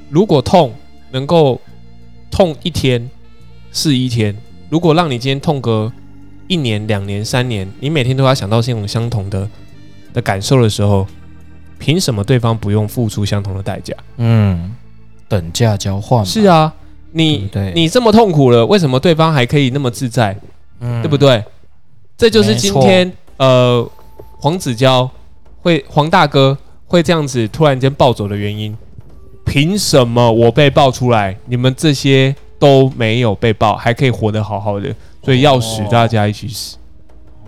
[0.09, 0.73] 如果痛
[1.11, 1.61] 能够
[2.29, 3.09] 痛一天
[3.71, 4.35] 是一天，
[4.69, 5.89] 如果让你今天痛个
[6.47, 9.47] 一年、两年、三年，你每天都要想到这种相同的
[10.13, 11.07] 的感受的时候，
[11.79, 13.93] 凭什么对方不用付出相同的代价？
[14.17, 14.75] 嗯，
[15.27, 16.73] 等价交换嘛是啊，
[17.11, 20.37] 你对你这么痛苦了，为什么对方还可以那么自在？
[20.79, 21.17] 嗯对不？
[21.17, 21.43] 对？
[22.17, 23.87] 这就是今天呃
[24.39, 25.09] 黄子佼
[25.61, 26.57] 会黄大哥
[26.87, 28.75] 会这样子突然间暴走的原因。
[29.45, 34.93] 凭什么我被爆出来，你们这些都没有被爆，还可以活得好好的？
[35.23, 36.77] 所以要死哦大家一起死。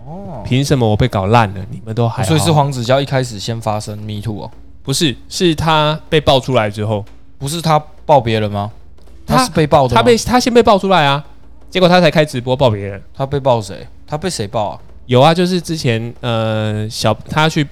[0.05, 2.27] 哦，凭什么我被搞烂了，你们都还好？
[2.27, 4.51] 所以是黄子佼一开始先发生 Me Too 哦，
[4.83, 7.03] 不是是他被爆出来之后，
[7.38, 8.71] 不是他爆别人吗？
[9.26, 11.23] 他他是被爆的吗，他被他先被爆出来啊，
[11.69, 13.02] 结果他才开直播爆别人。
[13.13, 13.86] 他被爆谁？
[14.06, 14.80] 他被谁爆啊？
[15.06, 17.67] 有啊，就是之前呃小他去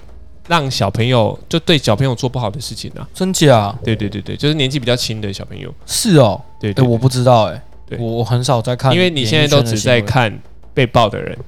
[0.48, 3.08] 让小朋友就对小朋友做不好的事情啊。
[3.14, 3.74] 真假？
[3.82, 5.72] 对对对对，就是年纪比较轻的小朋友。
[5.86, 10.38] 是哦，哎，对对我不知道哎，对我我很少在看，因为你现在都只在，看
[10.74, 11.38] 被爆的人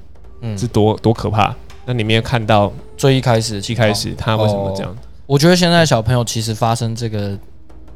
[0.41, 1.55] 嗯是，多多可怕。
[1.85, 4.97] 那你没有看到最一开始的一开始他为什么这样？
[5.27, 7.39] 我觉得现在小朋友其实发生这个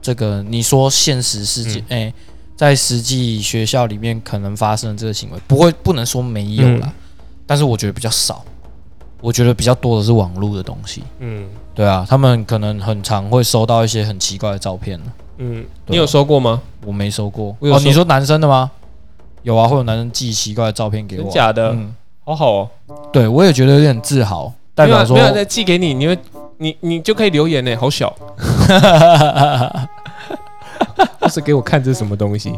[0.03, 2.15] 这个，你说现实世界，嗯哎、
[2.57, 6.93] 在实际学校里面可能发生的这个行为，不会不能说没有啦，嗯
[7.47, 8.45] 但是我觉得比较少。
[9.21, 15.01] 我觉得比较多的是网络的东西，嗯对啊，他们可能很常会收到一些很奇怪的照片
[15.39, 16.61] 嗯，你有收过吗？
[16.85, 17.57] 我没收过。
[17.63, 18.69] 收哦，你说男生的吗？
[19.43, 21.23] 有啊，会有男生寄奇怪的照片给我。
[21.23, 21.69] 真假的？
[21.69, 22.71] 嗯，好好哦，
[23.13, 26.19] 对我也觉得有点自豪，代表说没有再寄给你，你会
[26.59, 28.13] 你你就可以留言呢，好小。
[31.21, 32.53] 不是给我看这是什么东西？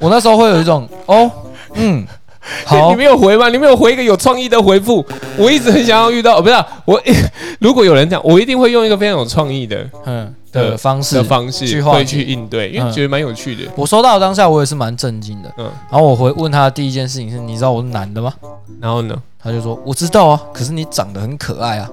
[0.00, 1.30] 我那时候会有一种哦，
[1.74, 2.06] 嗯，
[2.64, 3.48] 好你，没有回吗？
[3.50, 5.04] 你没有回一个有创意的回复。
[5.36, 7.00] 我一直很想要遇到，哦、不是啊、我，
[7.60, 13.70] 如果有人讲，我一定会用一个非常有创意的嗯的的方式的方式去会去应对，因为嗯觉得蛮有趣的。
[13.76, 15.52] 我收到当下，我也是蛮震惊的。
[15.58, 18.32] 嗯，然后我回问他的第一件事情是：你知道我是男的吗？
[18.80, 19.16] 然后呢？
[19.40, 21.88] 他就说：我知道啊，可是你长得很可爱啊。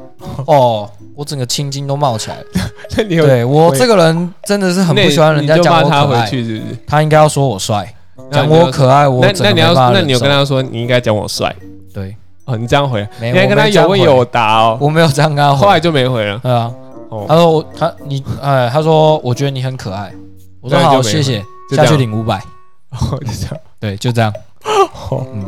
[0.47, 2.43] 哦，我整个青筋都冒起来了。
[2.97, 5.91] 那你有对我这个人真的是很不喜欢人家讲我可爱。
[5.91, 6.77] 他回去，是不是？
[6.87, 7.93] 他应该要说我帅，
[8.31, 11.55] 讲我可爱，我那那你要那你有跟他说，你应该讲我帅
[11.93, 12.15] 对，
[12.45, 15.57] 哦，你这样回，没你还跟他有问有答哦，我没有这样跟他回。
[15.57, 16.39] 后来就没回了。
[16.39, 16.71] 对啊，
[17.09, 20.13] 哦，他说我他你哎，他说我觉得你很可爱。
[20.61, 21.39] 我说好，谢谢，
[21.69, 22.37] 就这样下去领五百。
[22.91, 23.57] 哦就这样。
[23.79, 24.33] 对，就这样。
[25.09, 25.45] 哦嗯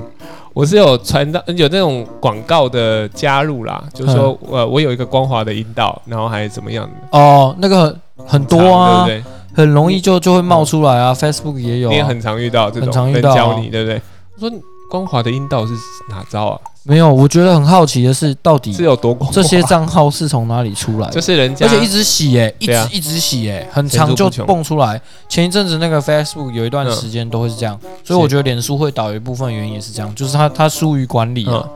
[0.54, 9.34] 我是有传到有那种广告的加入啦，就是说嗯呃我有一个光滑的阴道，然后还怎么样的，哦，那个很多啊，对不对？
[9.56, 11.91] 很容易就就会冒出来啊，Facebook 也有、啊。
[11.91, 14.02] 你也很常遇到这种很常遇到啊人教你，对不对？
[14.36, 14.58] 我说
[14.89, 15.73] 光滑的阴道是
[16.10, 16.60] 哪招啊？
[16.84, 19.34] 没有，我觉得很好奇的是，到底是有多光滑？
[19.36, 21.13] 这些账号是从哪里出来的？
[21.13, 25.02] 就是人家，而且一直洗诶、一直、啊一直洗诶、很长就蹦出来。
[25.28, 31.67] 前一阵子那个 Facebook 有一段嗯时间都会是这样，所以我觉得脸书会倒有一部分原因也是这样，就是它它疏于管理啊。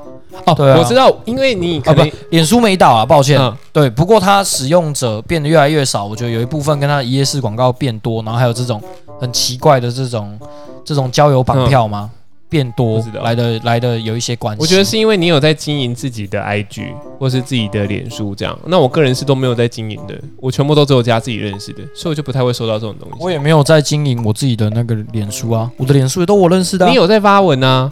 [0.45, 3.38] 哦，对啊我知道，因为你可啊不能，脸书没倒啊，抱歉。
[3.38, 8.82] 嗯对，不过它使用者变得越来越少，我觉得有一部分跟它的一页式广告变多，然后还有这种
[9.19, 10.39] 很奇怪的这种
[10.86, 12.10] 这种交友绑票吗？
[12.52, 14.62] 变多来的来的有一些关系。
[14.62, 23.16] 我觉得是因为你有在经营自己的 IG 或是自己的脸书这样，那我个人是都没有在经营的，我全部都只有加自己认识的，所以我就不太会收到这种东西。
[23.22, 26.90] 我也没有在经营我自己的那个脸书啊，我的脸书也都我认识的、啊。
[26.90, 27.90] 你有在发文啊？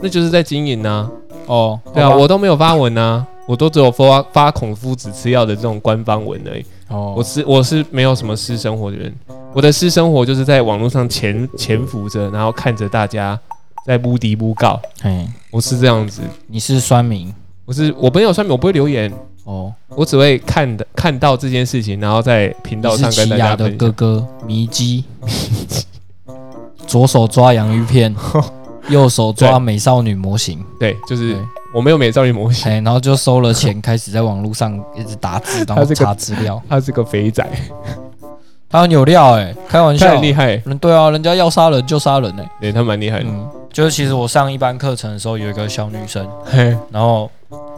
[0.00, 1.08] 那就是在经营啊。
[1.46, 1.78] 哦？
[1.94, 6.64] 对啊，我都没有发文啊，我都只有发发孔夫子吃药的这种官方文而已。
[6.88, 9.14] 哦，我是我是没有什么私生活的人，
[9.52, 13.38] 我的私生活就是在网络上潜潜伏着，然后看着大家
[13.88, 16.20] 在布迪布告，嘿，我是这样子。
[16.48, 17.32] 你是酸民。
[17.64, 19.10] 我是我没有酸民，我不会留言，
[19.44, 23.70] 哦，我只会看的看到这件事情，然后在频道上跟大家的。
[23.70, 25.06] 哥哥 迷鸡，
[26.86, 28.14] 左手抓洋芋片，
[28.90, 31.34] 右手抓美少女模型，对，就是，
[31.74, 36.62] 我没有美少女模型，嘿，然后就收了钱，开始在网络上一直打字，然后查资料。
[36.68, 37.42] 他是个肥仔，
[38.68, 43.26] 他很有料哎、开玩笑，很厉害，嗯，对啊，人家要杀人就杀人哎、对他蛮厉害的。
[43.30, 43.48] 嗯，
[43.78, 47.30] 就是其实我上一班课程的时候，有一个小女生，嘿，然后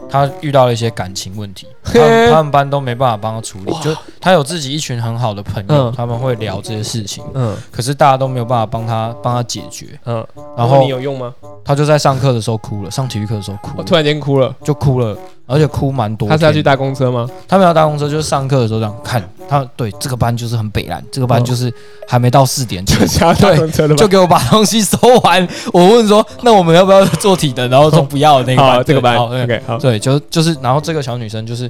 [0.09, 5.93] 她遇到了一些感情问题，她她们他们班都没办法帮她处理，就她有自己一群很好的朋友，嗯。
[5.95, 7.55] 他们会聊这些事情，嗯。
[7.71, 10.25] 可是大家都没有办法帮她帮她解决，嗯，
[10.57, 11.31] 然后你有用吗？
[11.63, 14.51] 她就在上课的时候哭了，上体育课的时候哭了，突然间哭了。
[14.63, 15.15] 就哭了，
[15.51, 16.29] 而且哭蛮多。
[16.29, 17.27] 他是要去搭公车吗？
[17.47, 21.71] 他们要搭公车，就是上课的时候这样看，他对这个班就是很北蓝，这个班哦就是
[22.07, 25.47] 还没到四点前， 想要搭公车的就给我把东西收完。
[25.73, 27.69] 我问说，那我们要不要做体能？
[27.69, 31.69] 然后说不要那个，班，这个班，OK，好，对，就就是，然后这个小女生就是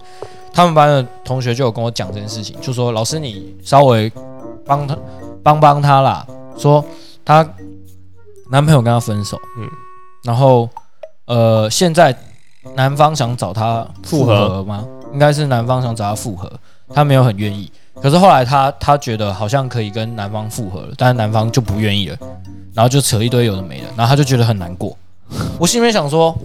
[0.54, 4.12] 他们班的同学就有跟我讲这件事情，就说老师你稍微
[4.66, 4.98] 帮她
[5.42, 6.26] 帮帮她啦，
[6.58, 6.84] 说
[7.26, 7.48] 她
[8.52, 9.70] 男朋友跟她分手，嗯嗯，
[10.24, 10.70] 然后
[11.26, 12.16] 呃现在
[12.76, 14.86] 男方想找她复合吗？
[15.14, 16.52] 应该是男方想找她复合，
[16.94, 17.72] 她没有很愿意，
[18.02, 22.18] 可是后来她她觉得好像可以跟男方复合了，但是男方就不愿意了，
[22.74, 24.96] 然后就扯一堆有的没的，然后她就觉得很难过。
[25.60, 26.38] 我心里面想说，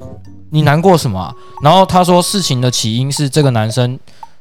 [0.51, 1.35] 你难过什么啊？
[1.63, 3.99] 然后她说事情的起因是这个男生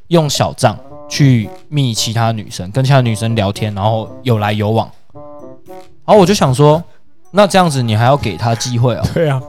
[0.08, 0.78] 用小账
[1.10, 4.90] 去密其他女生，跟其他女生聊天，然后有来有往。
[6.06, 6.82] 然后我就想说，
[7.32, 9.06] 那这样子你还要给他机会啊？
[9.14, 9.42] 对啊，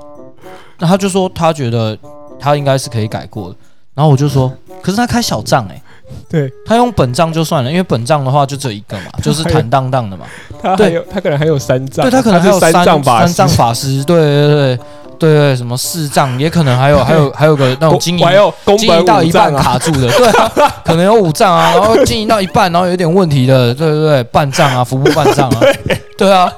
[0.78, 1.96] 那他就说他觉得
[2.38, 3.57] 他应该是可以改过的。
[3.94, 5.83] 然后我就说，可是他开小账哎、
[6.29, 6.53] 对。
[6.66, 10.27] 他用本账就算了，因为本账的话就只有一个嘛， 就是坦荡荡的嘛。
[10.62, 14.85] 他还有他可能还有三账，对他可能还有是三账法三师藏法师，对对对对。
[15.18, 18.29] 对，什么四账，也可能还有还有还有个那种经营
[18.77, 20.53] 经本营到一半卡住的，对啊，
[20.85, 25.61] 可能有五账啊，然后经营到一半，然后有点问题的，对对对，半账啊，服部半账啊，
[26.18, 26.31] 对。
[26.31, 26.53] 啊，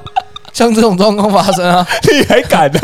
[0.51, 2.81] 像这种状况发生啊，你还敢呢？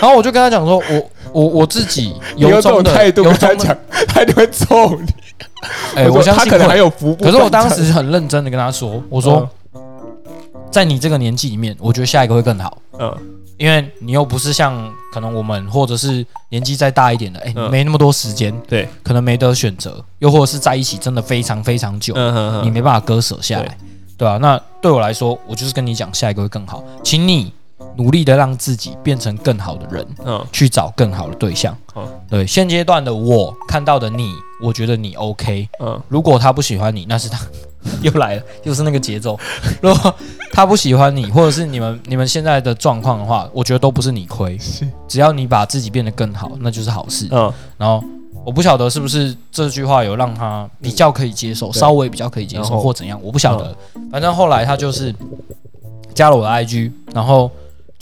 [0.00, 5.12] 然后我就跟他讲说，我我我自己你用这由衷的种态度由衷的，跟他讲，他一定会揍你。
[5.96, 9.48] 哎，我说相信他可能还有服部半丈，可是我当时很认真的跟他说，我说，
[10.70, 12.78] 在你这个年纪里面，我觉得下一个会更好。
[12.98, 13.12] 嗯，
[13.56, 22.14] 因为你又不是像可能我们或者是年纪再大一点的，哎、没那么多时间，对，可能没得选择，又或者是在一起真的非常非常久，
[22.62, 23.76] 你没办法割舍下来，
[24.16, 27.52] 对啊，那对我来说，我就是跟你讲，下一个会更好，请你
[27.96, 31.76] 努力的让自己变成更好的人，嗯去找更好的对象。
[31.96, 35.68] 嗯对，现阶段的我看到的你，我觉得你 OK。
[35.80, 37.38] 嗯如果他不喜欢你，那是他
[38.02, 39.38] 又来了，又是那个节奏。
[39.80, 40.14] 如果
[40.52, 47.28] 他不喜欢你，或者是你们你们现在的状况的话，我觉得都不是你亏，是只要你把自己变得更好，那就是好事。
[47.30, 48.02] 嗯然后
[48.44, 53.74] 我不晓得是不是这句话有让他比较可以接受，对稍微比较可以接受或怎样，我不晓得。
[54.10, 55.14] 反正后来他就是
[56.12, 57.50] 加了我的 IG，然后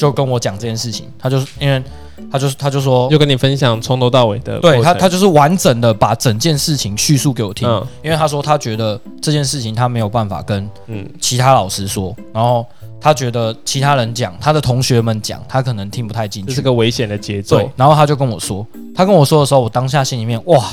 [0.02, 1.06] 就跟我讲这件事情。
[1.18, 1.82] 他就是因为
[2.30, 12.66] 他就是他就说，就跟你分享从头到尾的，对他他就是完整的把整件事情叙述给我听，嗯因为他说他觉得这件事情他没有办法跟嗯其他老师说，然后
[13.00, 16.62] 他觉得其他人讲，他的同学们讲，他可能听不太进去这是。
[16.62, 20.70] 个危险的节奏对，，然后他就跟我说，他跟我说的时候，我当下心里面哇，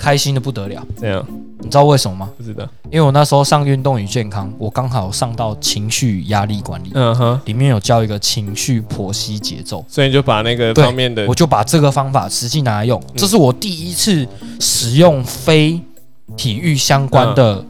[0.00, 0.82] 开心的不得了。
[0.98, 1.24] 这样
[1.58, 2.30] 你知道为什么吗？
[2.38, 2.66] 不知道。
[2.90, 13.00] 因为我那时候上运动与健康，我刚好上到情绪与压力管理，嗯哼，里面有教一个情绪剖析节奏，所以你就把那个对方面的我就把这个方法实际拿来用。
[13.14, 14.26] 这是我第一次
[14.58, 15.78] 使用非
[16.34, 17.62] 体育相关的、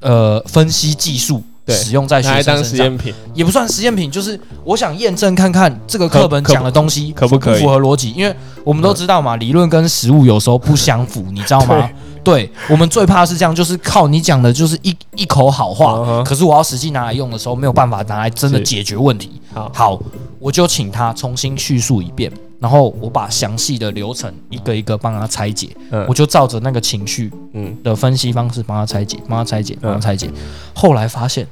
[0.00, 1.42] 呃分析技术。
[1.66, 1.76] 对。
[1.76, 7.60] 使用在学生身上，实验品，也不算实验品，就是我想验证看看这个课本讲的东西可不可以？
[7.60, 11.90] 符合逻辑，因为我们都知道嘛，理论跟实物有时候不相符，你知道吗？
[12.26, 16.22] 对，我们最怕是这样，就是靠你讲的就是一一口好话。
[16.24, 19.40] 可是我要实际拿来用的时候，没有办法拿来真的解决问题。
[19.54, 20.02] 好，好，
[20.40, 26.04] 我就请他重新叙述一遍，然后我把详细的流程一个一个帮他拆解，嗯。
[26.08, 30.28] 我就照着那个情绪嗯的分析方式帮他拆解，帮他拆解，帮他嗯拆解。
[30.74, 31.46] 后来发现，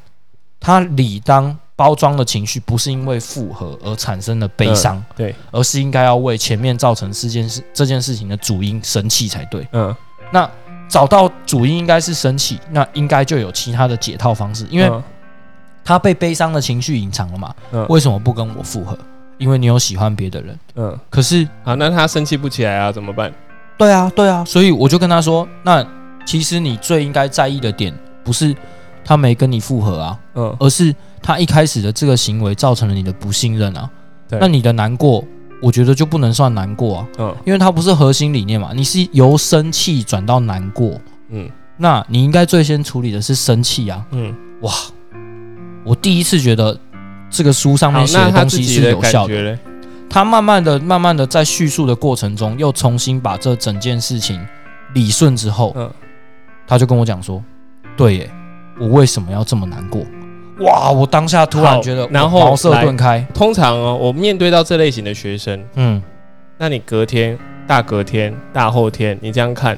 [0.59, 9.67] 他理当包装的情绪不是因为复合而产生的悲伤，对，而是应该要为前面造成事件事这件事情的主因生气才对。
[9.73, 9.95] 嗯，
[10.33, 10.49] 那
[10.88, 15.03] 找到主因应该是生气，那应该就有其他的解套方式，因为嗯
[15.85, 17.55] 他被悲伤的情绪隐藏了嘛。
[17.73, 18.97] 嗯为什么不跟我复合？
[19.37, 20.59] 因为你有喜欢别的人。
[20.77, 23.33] 嗯，可是，啊，那他生气不起来啊，怎么办？
[23.77, 25.85] 对啊，对啊，所以我就跟他说，那
[26.25, 27.92] 其实你最应该在意的点
[28.23, 28.55] 不是
[29.05, 33.90] 他没跟你复合啊，嗯，而是他一开始的这个行为造成了你的不信任啊。
[34.29, 35.23] 对那你的难过，
[35.64, 41.00] 我觉得就不能算难过啊，嗯因为它不是核心理念嘛，你是由生气转到难过，
[41.31, 41.48] 嗯
[41.79, 44.05] 那你应该最先处理的是生气啊。
[44.11, 44.70] 嗯，哇，
[45.83, 46.79] 我第一次觉得
[47.31, 49.59] 这个书上面，写的东西是有效的。
[50.11, 54.38] 他慢慢的、慢慢的在叙述的过程中，又重新把这整件事情
[54.92, 55.90] 理顺之后，嗯
[56.66, 57.42] 他就跟我讲说
[57.96, 58.31] ：“对耶，
[58.79, 60.05] 我为什么要这么难过？”
[60.61, 60.90] 哇！
[60.90, 63.25] 我当下突然觉得，然后哇茅塞顿开。
[63.35, 66.03] 通常哦，我面对到这类型的学生，嗯，
[66.59, 69.77] 那你隔天、大隔天、大后天，你这样看，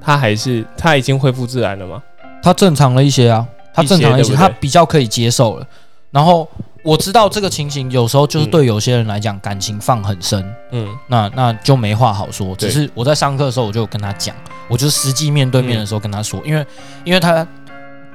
[0.00, 2.02] 他还是他已经恢复自然了吗？
[2.42, 5.66] 他正常了一些啊，他正常了一些，一些对对他比较可以接受了。
[6.10, 6.48] 然后
[6.82, 12.56] 我知道这个情形有时候就是嗯对有些人来讲，感情放很深，嗯那那就没话好说。
[12.56, 14.34] 只是我在上课的时候，我就跟他讲，
[14.66, 16.66] 我就实际面对面的时候跟他说，因为
[17.04, 17.46] 因为他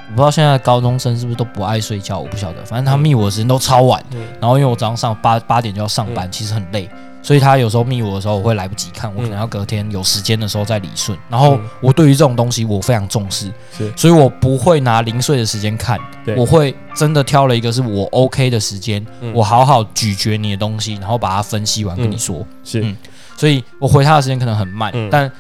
[0.08, 4.04] 我不知道现在高中生是不是都不爱睡觉，我不晓得，反正他密我的时间都超晚。
[4.14, 6.88] 嗯然后因为我早上上八八点就要上班，其实很累，
[7.22, 11.18] 所以他有时候密我的时候，我会来不及看，我可能要隔天有时间的时候再理顺。
[11.28, 11.62] 然后嗯。
[11.82, 13.52] 我对于这种东西我非常重视，
[13.96, 16.00] 所以我不会拿零碎的时间看，
[16.38, 19.34] 我会真的挑了一个是我 OK 的时间，嗯。
[19.34, 22.46] 我好好咀嚼你的东西，然后把它分析完跟你说。
[22.64, 22.82] 是。
[22.82, 22.96] 嗯。
[23.36, 25.10] 所以我回他的时间可能很慢，嗯。
[25.10, 25.32] 但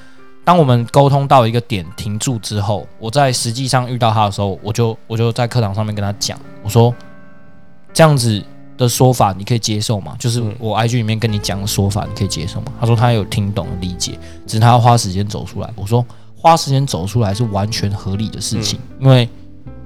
[0.45, 6.93] 当我们沟通到一个点停住之后，我在实际上遇到他的时候，我就我就在课堂上面跟他讲，我说
[7.91, 8.41] 这样子
[8.77, 10.15] 的说法你可以接受吗？
[10.19, 12.67] 就是嗯我 IG 里面跟你讲的说法，你可以接受吗？
[12.79, 15.69] 他说他有听懂理解，只是他要花时间走出来。
[15.75, 16.05] 我说
[16.37, 19.27] 花时间走出来是完全合理的事情，因为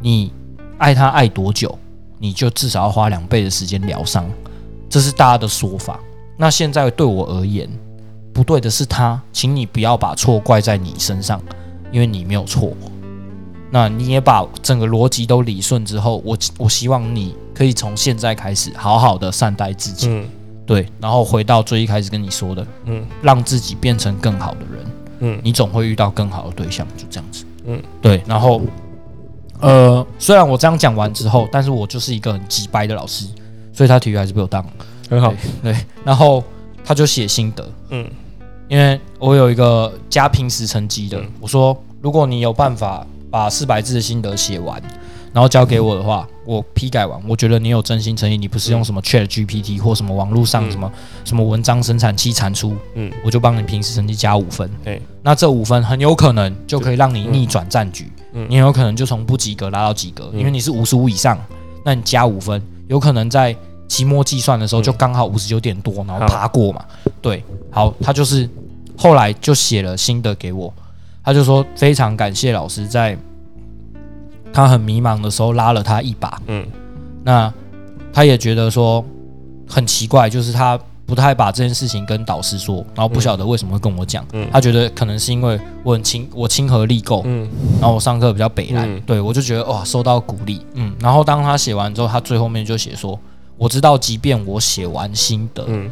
[0.01, 0.33] 你
[0.77, 1.77] 爱他爱多久，
[2.17, 4.29] 你就至少要花两倍的时间疗伤，
[4.89, 5.97] 这是大家的说法。
[6.35, 7.69] 那现在对我而言，
[8.39, 11.41] 不对的是他，请你不要把错怪在你身上，
[11.91, 12.71] 因为你没有错。
[13.69, 20.25] 那你也把整个逻辑都理顺之后，我我希望你可以从现在开始好好的善待自己，嗯
[20.65, 24.85] 对，然后回到最一开始跟你说的，嗯让自己变成更好的人，
[25.19, 27.43] 嗯你总会遇到更好的对象，就这样子。
[27.65, 28.23] 嗯，对。
[28.25, 28.61] 然后，
[29.59, 33.25] 呃，虽然我这样讲完之后，但是我就是一个很直白的老师，
[33.73, 34.65] 所以他体育还是被我当。
[35.09, 35.75] 很好，对，
[36.05, 36.41] 然后
[36.85, 38.07] 他就写心得，嗯
[38.69, 41.27] 因为我有一个加平时成绩的，嗯。
[41.41, 44.81] 我说如果你有办法把四百字的心得写完，
[45.33, 50.91] 然后交给我的话，我批改完，我觉得你有真心诚意，你不是用什么 Chat GPT 或什么网络上嗯什么、
[51.25, 53.11] 什么文章生产器产出，嗯。
[53.23, 54.69] 我就帮你平时成绩加五分。
[54.83, 58.47] 对，那这五分很有可能就可以让你逆转战局，嗯。
[58.49, 60.39] 你很有可能就从不及格拉到及格，嗯。
[60.39, 61.37] 因为你是五十五以上，
[61.83, 63.55] 那你加五分，有可能在
[63.87, 64.83] 期末计算的时候嗯。
[64.83, 66.83] 就刚好五十九点多，然后爬过嘛。
[67.21, 68.49] 对，好，他就是
[69.01, 70.73] 后来就写了心得给我，
[71.23, 73.17] 他就说非常感谢老师在
[74.51, 76.67] 他很迷茫的时候拉了他一把，嗯。
[77.23, 77.53] 那
[78.11, 79.03] 他也觉得说
[79.65, 84.25] 很奇怪，就是他不太把这件事情跟导师说，然后不晓得为什么会跟我讲。
[84.33, 84.45] 嗯。
[84.51, 87.47] 他觉得可能是因为我很亲，我亲和力够，嗯。
[87.79, 89.01] 然后我上课比较北来，嗯。
[89.05, 90.93] 对我就觉得哇受到鼓励，嗯。
[90.99, 93.17] 然后当他写完之后，他最后面就写说，
[93.57, 95.89] 我知道即便我写完心得，嗯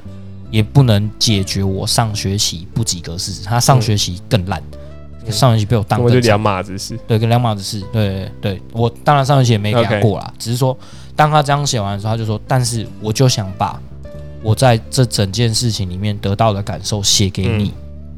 [0.49, 3.43] 也不能解决我上学期不及格事实。
[3.43, 4.61] 他上学期更烂，
[5.25, 7.81] 嗯上学期被我当更惨根本就两码子事，对，跟两码子事。
[7.91, 10.77] 对对对，我当然上学期也没给他 OK 过啦只是说
[11.15, 13.77] 当他这样写完的时候，他就说，但是我就想把
[14.41, 17.73] 我在这整件事情里面得到的感受写给你，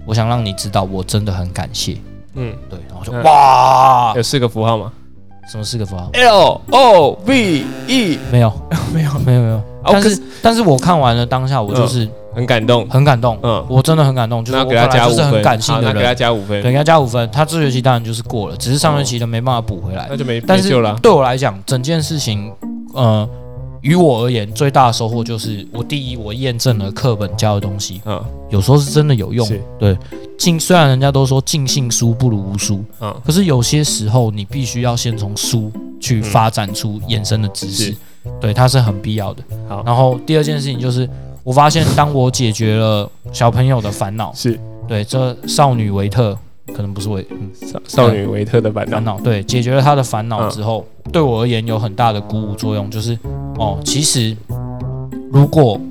[0.05, 1.97] 我想让你知道我真的很感谢。
[2.36, 4.91] 嗯，对，然后就嗯哇，有四个符号吗
[5.49, 8.53] 什么四个符号？？L O V E， 没有，
[8.93, 9.63] 没有，没有，没有。
[9.84, 12.88] 但是，但是我看完了当下，我就是很感动。
[12.89, 17.30] 很感动，嗯，我真的很感动，就是我给他本来就是很加五分，感性的给他，加五分对，，给他加五分。
[17.32, 20.17] 他这学期当然就是过了，只是上学期的没办法补回来那。
[20.17, 20.69] 就没但是。
[21.01, 22.51] 对我来讲，整件事情，
[22.93, 23.27] 呃，
[23.82, 29.47] 于我而言，最大的收获就是，我第一，我验证了课本教的东西，嗯有时候是真的有用。
[29.80, 29.97] 对，
[30.38, 37.95] 尽虽然人家都说尽信书不如无书，嗯，可是有些时候你必须要先从书去发展出衍生的知识是，
[38.39, 39.43] 对，它是很必要的。
[39.67, 41.07] 好然后第二件事情就是，
[41.50, 46.38] 我发现当我解决了小朋友的烦恼，是对，这少女维特
[46.76, 48.91] 可能不是维，嗯，少少女维特的烦恼。
[48.91, 53.18] 烦恼，对，解决了他的烦恼嗯之后，对我而言有很大的鼓舞作用，就是
[53.58, 54.38] 哦，其实
[55.32, 55.82] 如果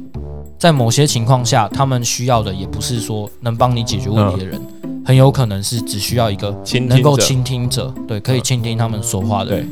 [0.61, 4.61] 在某些情况下，他们需要的也不是说能帮你解决问题的人，
[5.05, 6.57] 很有可能是只需要一个
[6.89, 9.69] 能够倾听者，对，可以倾听他们说话的人。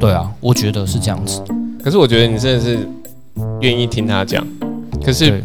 [0.00, 1.44] 对啊，我觉得是这样子。
[1.84, 2.88] 可是我觉得你真的是
[3.60, 4.42] 愿意听他讲，
[5.06, 5.42] 可是，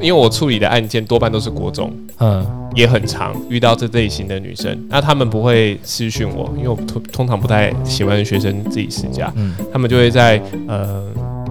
[0.00, 2.46] 因为我处理的案件多半都是国中，嗯。
[2.76, 9.56] 也很常遇到这类型的女生，那他们不会私讯我，因为我通通常不太喜欢学生自己私家，嗯。
[9.72, 11.04] 他们就会在呃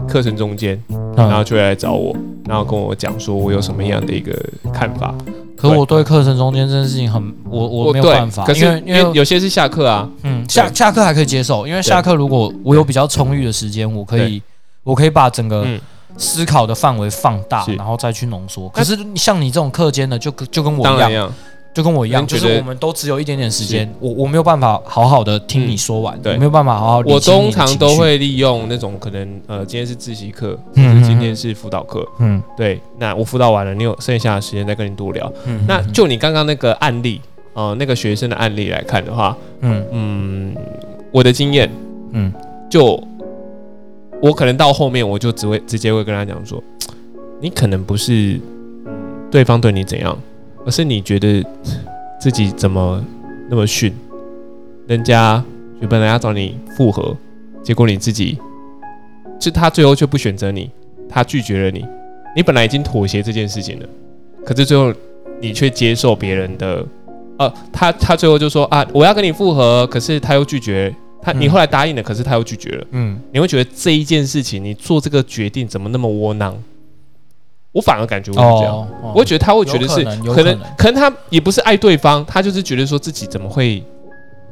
[0.08, 0.82] 课程中间，
[1.18, 1.44] 然后嗯。
[1.44, 4.34] 就会来找我，然后跟我讲说我有什么样的一个
[4.74, 5.14] 看法。
[5.58, 14.42] 可我对课程中间这件事情很，我我没有办法，可是因为因为有些是下课啊，嗯，下下课还可以接受，因为下课如果我有比较充裕的时间，我可以
[14.86, 15.78] 我可以把整个嗯
[16.20, 18.68] 思考的范围放大，然后再去浓缩。
[18.70, 21.34] 可是像你这种课间的，就跟就跟我一样，
[21.74, 26.34] 就跟我一样，就是我们都只有一点点时间，我我没有办法好好的听你说完，对。
[26.34, 32.44] 我没有办法好好理我通常都会利用那种可能呃今天是自习课，嗯今天是辅导课，嗯。
[32.58, 35.32] 对，那我辅导完了，你有剩下的时间再跟你多聊。
[35.46, 37.22] 嗯那就你刚刚那个案例，
[37.54, 39.86] 呃，那个学生的案例来看的话，嗯。
[39.92, 40.56] 嗯，
[41.12, 41.70] 我的经验
[42.12, 42.34] 嗯。
[42.70, 43.02] 就，
[44.22, 46.62] 我可能到后面我就只会直接会跟他讲说，
[47.40, 48.40] 你可能不是
[49.32, 50.18] 对方对你怎样，
[50.66, 51.44] 而是你觉得
[52.20, 53.02] 自己怎么
[53.50, 53.94] 那么逊，
[54.88, 55.44] 人家
[55.80, 57.16] 原本来要找你复合，
[57.64, 58.38] 结果你自己，
[59.40, 60.70] 就他最后却不选择你，
[61.08, 61.86] 他拒绝了你，
[62.36, 63.86] 你本来已经妥协这件事情了，
[64.46, 64.94] 可是最后
[65.40, 66.86] 你却接受别人的，
[67.38, 70.94] 呃，他他最后就说啊，我要跟你复合，可是他又拒绝。
[71.22, 72.86] 他，嗯你后来答应了，可是他又拒绝了。
[72.92, 76.56] 嗯你会觉得这一件事情，你做这个决定怎么那么窝囊？
[77.72, 80.04] 我反而感觉我是这样，哦，哦我会觉得他会觉得是
[80.34, 83.84] 可能可能他也不是爱对方，他就是觉得说自己怎么会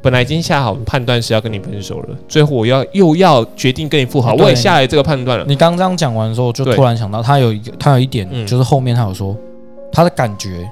[0.04, 5.44] 本来已经下好判断是要跟你分手了，最后我要又要决定跟你复合，我也下来这个判断了。
[5.48, 9.36] 你刚刚讲完的时候，我就突然想到，他有一个，他有一点，嗯就是后面他有说，
[9.92, 10.70] 他的感觉，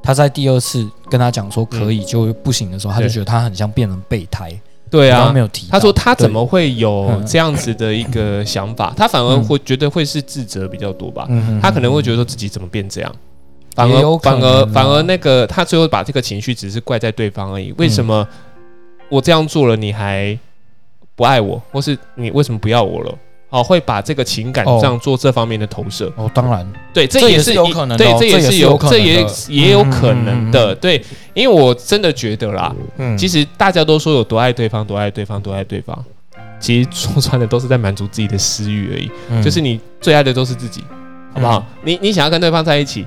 [0.00, 4.52] 他在第二次跟他讲说可以就不行的时候，他就觉得他很像变成备胎。
[4.90, 5.68] 对啊没，有提。
[5.70, 6.44] 他说他怎么？
[6.44, 8.92] 会有嗯这样子的一个想法？
[8.96, 11.26] 他反而嗯会觉得会是自责比较多吧。
[11.28, 13.14] 嗯他可能会觉得说自己怎么变这样，
[13.74, 17.72] 反而反而反而那个他最后把这个情绪只是怪在对方而已。
[17.78, 18.26] 为什么
[19.08, 20.36] 我这样做了你还
[21.14, 23.14] 不爱我，或是你为什么不要我了？
[23.50, 24.78] 哦，会把这个情感哦。
[24.80, 33.18] 这样做这方面的投射，哦，当然，对，这这也也是有可能的对哦，这也是有，可能这也也有可能的，对，因为我真的觉得啦，嗯。
[33.18, 36.04] 其实大家都说有多爱对方，多爱对方，多爱对方，
[36.58, 39.10] 其实说穿了都是在满足自己的私欲而已。
[39.28, 39.42] 嗯。
[39.42, 40.82] 就是你最爱的都是自己，
[41.34, 41.64] 好不好？
[41.82, 43.04] 你你想要跟对方在一起，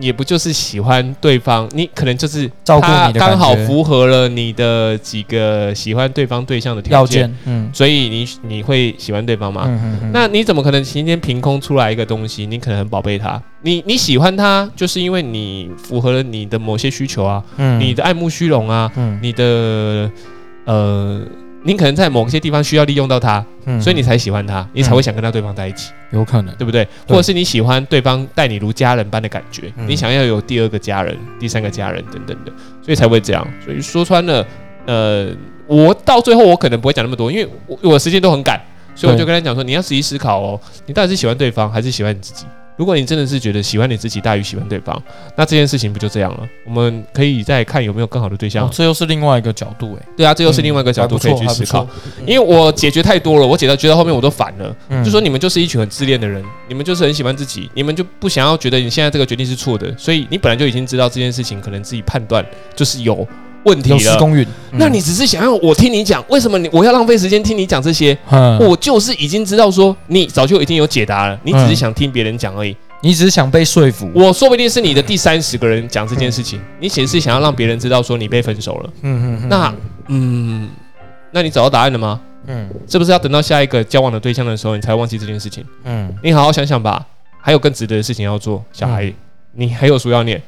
[0.00, 7.70] 也不就是喜欢对方，你可能就是照顾他你的刚好符合了你的几个喜欢对方对象的条件，嗯。
[7.72, 9.64] 所以你你会喜欢对方吗？
[9.66, 12.46] 嗯嗯嗯，那你怎么可能今天凭空出来一个东西？
[12.46, 17.80] 你可能很宝贝他，你你喜欢他，就是因为你符合了你的某些需求啊，嗯。
[17.80, 19.18] 你的爱慕虚荣啊，嗯。
[19.22, 20.10] 你的
[20.66, 21.20] 呃，
[21.64, 23.80] 你可能在某些地方需要利用到他，嗯。
[23.80, 26.86] 所以你才喜欢他，你才会想跟他对方在一起，有可能，对不对？
[27.08, 29.88] 或者是你喜欢对方待你如家人般的感觉，嗯。
[29.88, 32.52] 你想要有第二个家人、第三个家人等等的，
[32.82, 33.46] 所以才会这样。
[33.64, 34.46] 所以说穿了，
[34.86, 35.28] 呃，
[35.66, 38.60] 我到最后我可能不会讲那么多，因为我我时间都很赶，
[38.94, 42.44] 所以我就跟他讲说，你要仔细思考哦，你到底是喜欢对方还是喜欢你自己？
[42.76, 45.00] 如果你真的是觉得喜欢你自己大于喜欢对方，
[45.36, 46.40] 那这件事情不就这样了？
[46.64, 48.70] 我们可以再看有没有更好的对象哦，。
[48.72, 51.86] 这又是另外一个角度，哎，对啊，这又是另外一个角度可以去思考。，
[52.26, 54.76] 因为我解决太多了，我解到觉得后面我都烦了。
[54.88, 62.44] 嗯就说你们就是一群很自恋的人，你们就是很喜欢自己，你们就不想要觉得你现在这个决定是错的，所以你本来就已经知道这件事情可能自己判断
[62.74, 63.26] 就是有
[63.64, 63.96] 问题了。
[63.96, 68.16] 有失公允，那你只是想要我听你讲，为什么你我要浪费时间听你讲这些？
[68.30, 72.76] 嗯，我就是已经知道说你早就已经有解答了，你只是想听别人讲而已。
[73.02, 74.10] 你只是想被说服。
[74.14, 78.90] 我说不定是你的第三十个人讲这件事情，你其实是想要让别人知道说你被分手了。
[79.02, 79.74] 嗯嗯那
[80.08, 80.68] 嗯，
[81.30, 82.18] 那你找到答案了吗？
[82.46, 85.62] 嗯是不是要等到下一个交往的对象的时候，你才忘记这件事情？
[85.84, 87.04] 嗯你好好想想吧，
[87.40, 88.64] 还有更值得的事情要做。
[88.72, 89.12] 小孩，
[89.52, 90.42] 你还有书要念，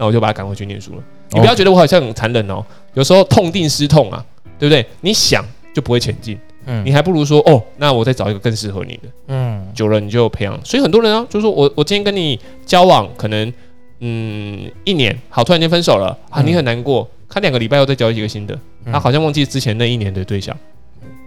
[0.00, 1.02] 那我就把他赶回去念书了。
[1.32, 4.24] 你不要觉得我好像很残忍哦，有时候痛定思痛啊，
[4.58, 4.84] 对不对？
[5.02, 5.44] 你想
[5.74, 9.02] 就不会前进，嗯你还不如说哦，那我再找一个更适合你的。
[9.28, 10.58] 嗯久了你就培养。
[10.64, 13.52] 所以很多人啊，就是说我我今天跟你交往，可能
[14.00, 20.56] 嗯一年，好，突然间分手了啊，嗯你很难过，看两个礼拜后再交一个新的，嗯他好像忘记之前那一年的对象，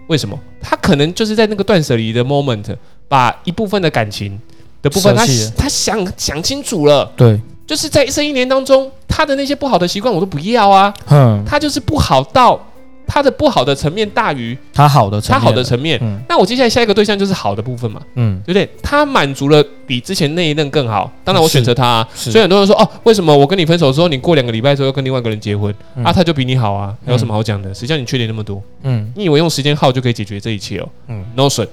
[0.08, 0.36] 为什么？
[0.60, 2.76] 他可能就是在那个断舍离的 moment，
[3.08, 4.38] 把一部分的感情
[4.82, 5.24] 的部分，他
[5.56, 12.60] 他想想清楚了，对，就是在这一年当中，他的那些不好的习惯我都不要啊，嗯，他就是不好到
[13.06, 16.18] 他的不好的层面大于他好的层他面，好的层面，嗯。
[16.28, 18.00] 那我接下来下一个对象就是好的部分嘛。
[18.14, 18.40] 嗯。
[18.46, 18.68] 对不对？
[18.82, 22.08] 他满足了比之前那一任更好，当然我选择他、啊。
[22.14, 22.30] 是。
[22.30, 26.04] 所以很多人说哦，为什么我跟你分手之后，你过两个礼拜之后又跟另外一个人结婚、嗯。
[26.04, 26.12] 啊？
[26.12, 27.72] 他就比你好啊，有什么好讲的？
[27.74, 28.62] 谁叫你缺点那么多？
[28.82, 29.12] 嗯。
[29.14, 30.88] 你以为用时间耗就可以解决这一切哦？
[31.08, 31.68] 嗯？No 损，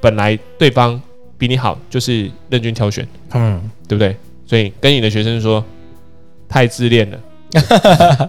[0.00, 1.00] 本来对方
[1.38, 4.14] 比你好，就是任君挑选，嗯，对不对？
[4.52, 5.64] 所以跟你的学生说，
[6.46, 8.28] 太自恋了。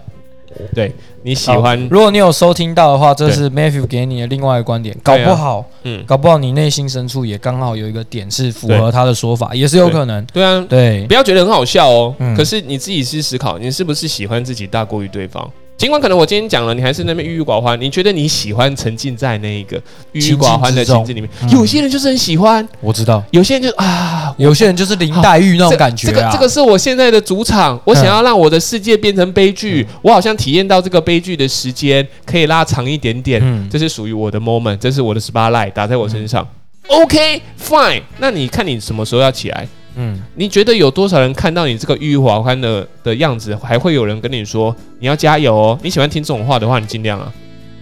[0.74, 0.90] 对
[1.22, 10.24] 你喜欢，如果你有收听到的话，这是 Matthew 给你的另外一个观点，搞不好，嗯，搞不好你内心深处也刚好有一个点是符合他的说法，也是有可能。
[10.32, 12.16] 对啊，对不，要觉得很好笑哦。
[12.18, 15.46] 嗯可是你自己去思考，你是不是喜欢自己大过于对方？
[15.84, 19.76] 尽管可能我今天讲了，你还是那边郁郁寡欢，你觉得你喜欢沉浸在那一个
[20.12, 21.28] 郁郁寡欢的情境里面。
[21.42, 26.10] 嗯有些人就是很喜欢，我知道，有些人就啊，有些人就是林黛玉那种感觉啊。
[26.10, 36.48] 这个这个是我现在的主场，我想要让我的世界变成悲剧，我好像体验到这个悲剧的时间可以拉长一点点，嗯这是属于我的 moment，这是我的 spotlight 打在我身上。
[36.88, 39.68] OK fine，那你看你什么时候要起来？
[39.96, 45.78] 嗯，你觉得有多少人看到你这个郁郁寡欢的的样子，还会有人跟你说你要加油哦？
[45.82, 47.32] 你喜欢听这种话的话，你尽量啊。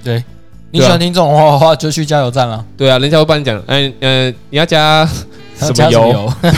[0.05, 0.23] 对
[0.71, 2.65] 你喜欢听这种话的话，就去加油站了。
[2.77, 5.07] 对啊，人家会帮你讲，嗯、呃，你要加
[5.57, 5.91] 什么？
[5.91, 6.33] 油？
[6.43, 6.51] 对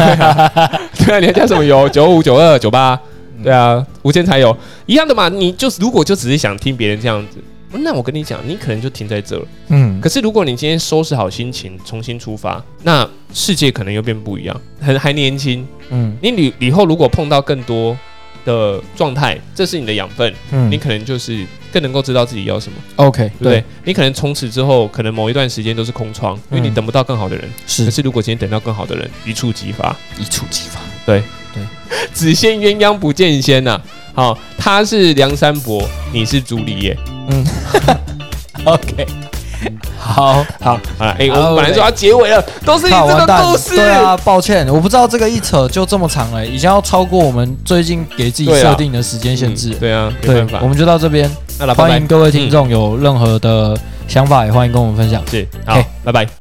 [1.15, 1.89] 啊，你要加什么油？
[1.91, 2.99] 九五、九二、九八，
[3.43, 5.29] 对啊，无铅柴油一样的嘛。
[5.29, 7.39] 你就是如果就只是想听别人这样子，
[7.79, 9.47] 那我跟你讲，你可能就停在这了。
[9.69, 14.61] 嗯可是如果你今天收拾好心情，重新出发，那世界可能又变不一样。
[14.81, 17.97] 很还年轻，嗯你以以后如果碰到更多
[18.45, 23.65] 的状态，这是你的养分，嗯你嗯可能就是更能够知道自己要什么，，OK，对不对？
[23.85, 27.49] 你可能从此之后，可能某一段时间都是空窗，因为你嗯等不到更好的人。
[27.67, 30.81] 是可是如果今天等到更好的人，一触即发，一触即发。
[31.07, 31.23] 对
[31.53, 31.63] 对
[32.15, 33.81] 只羡鸳鸯不见仙呐、
[34.15, 36.97] 好、他是梁山伯，你是朱丽叶。
[37.29, 37.45] 嗯，
[38.65, 39.07] OK，
[39.99, 43.75] 好，好，好了，哎、好我们本来说要结尾了，都是你这个故事。
[43.75, 50.69] 对啊，抱歉，我不知道这个一扯就这么长了，已经要超过我们最近给自己设定的时间限制对啊，没对办，法我。
[50.69, 55.21] 们就到这边，那老拜拜欢迎各位听众有任何的想法，也欢迎跟我们分享。
[55.29, 56.29] 是好 OK，拜拜。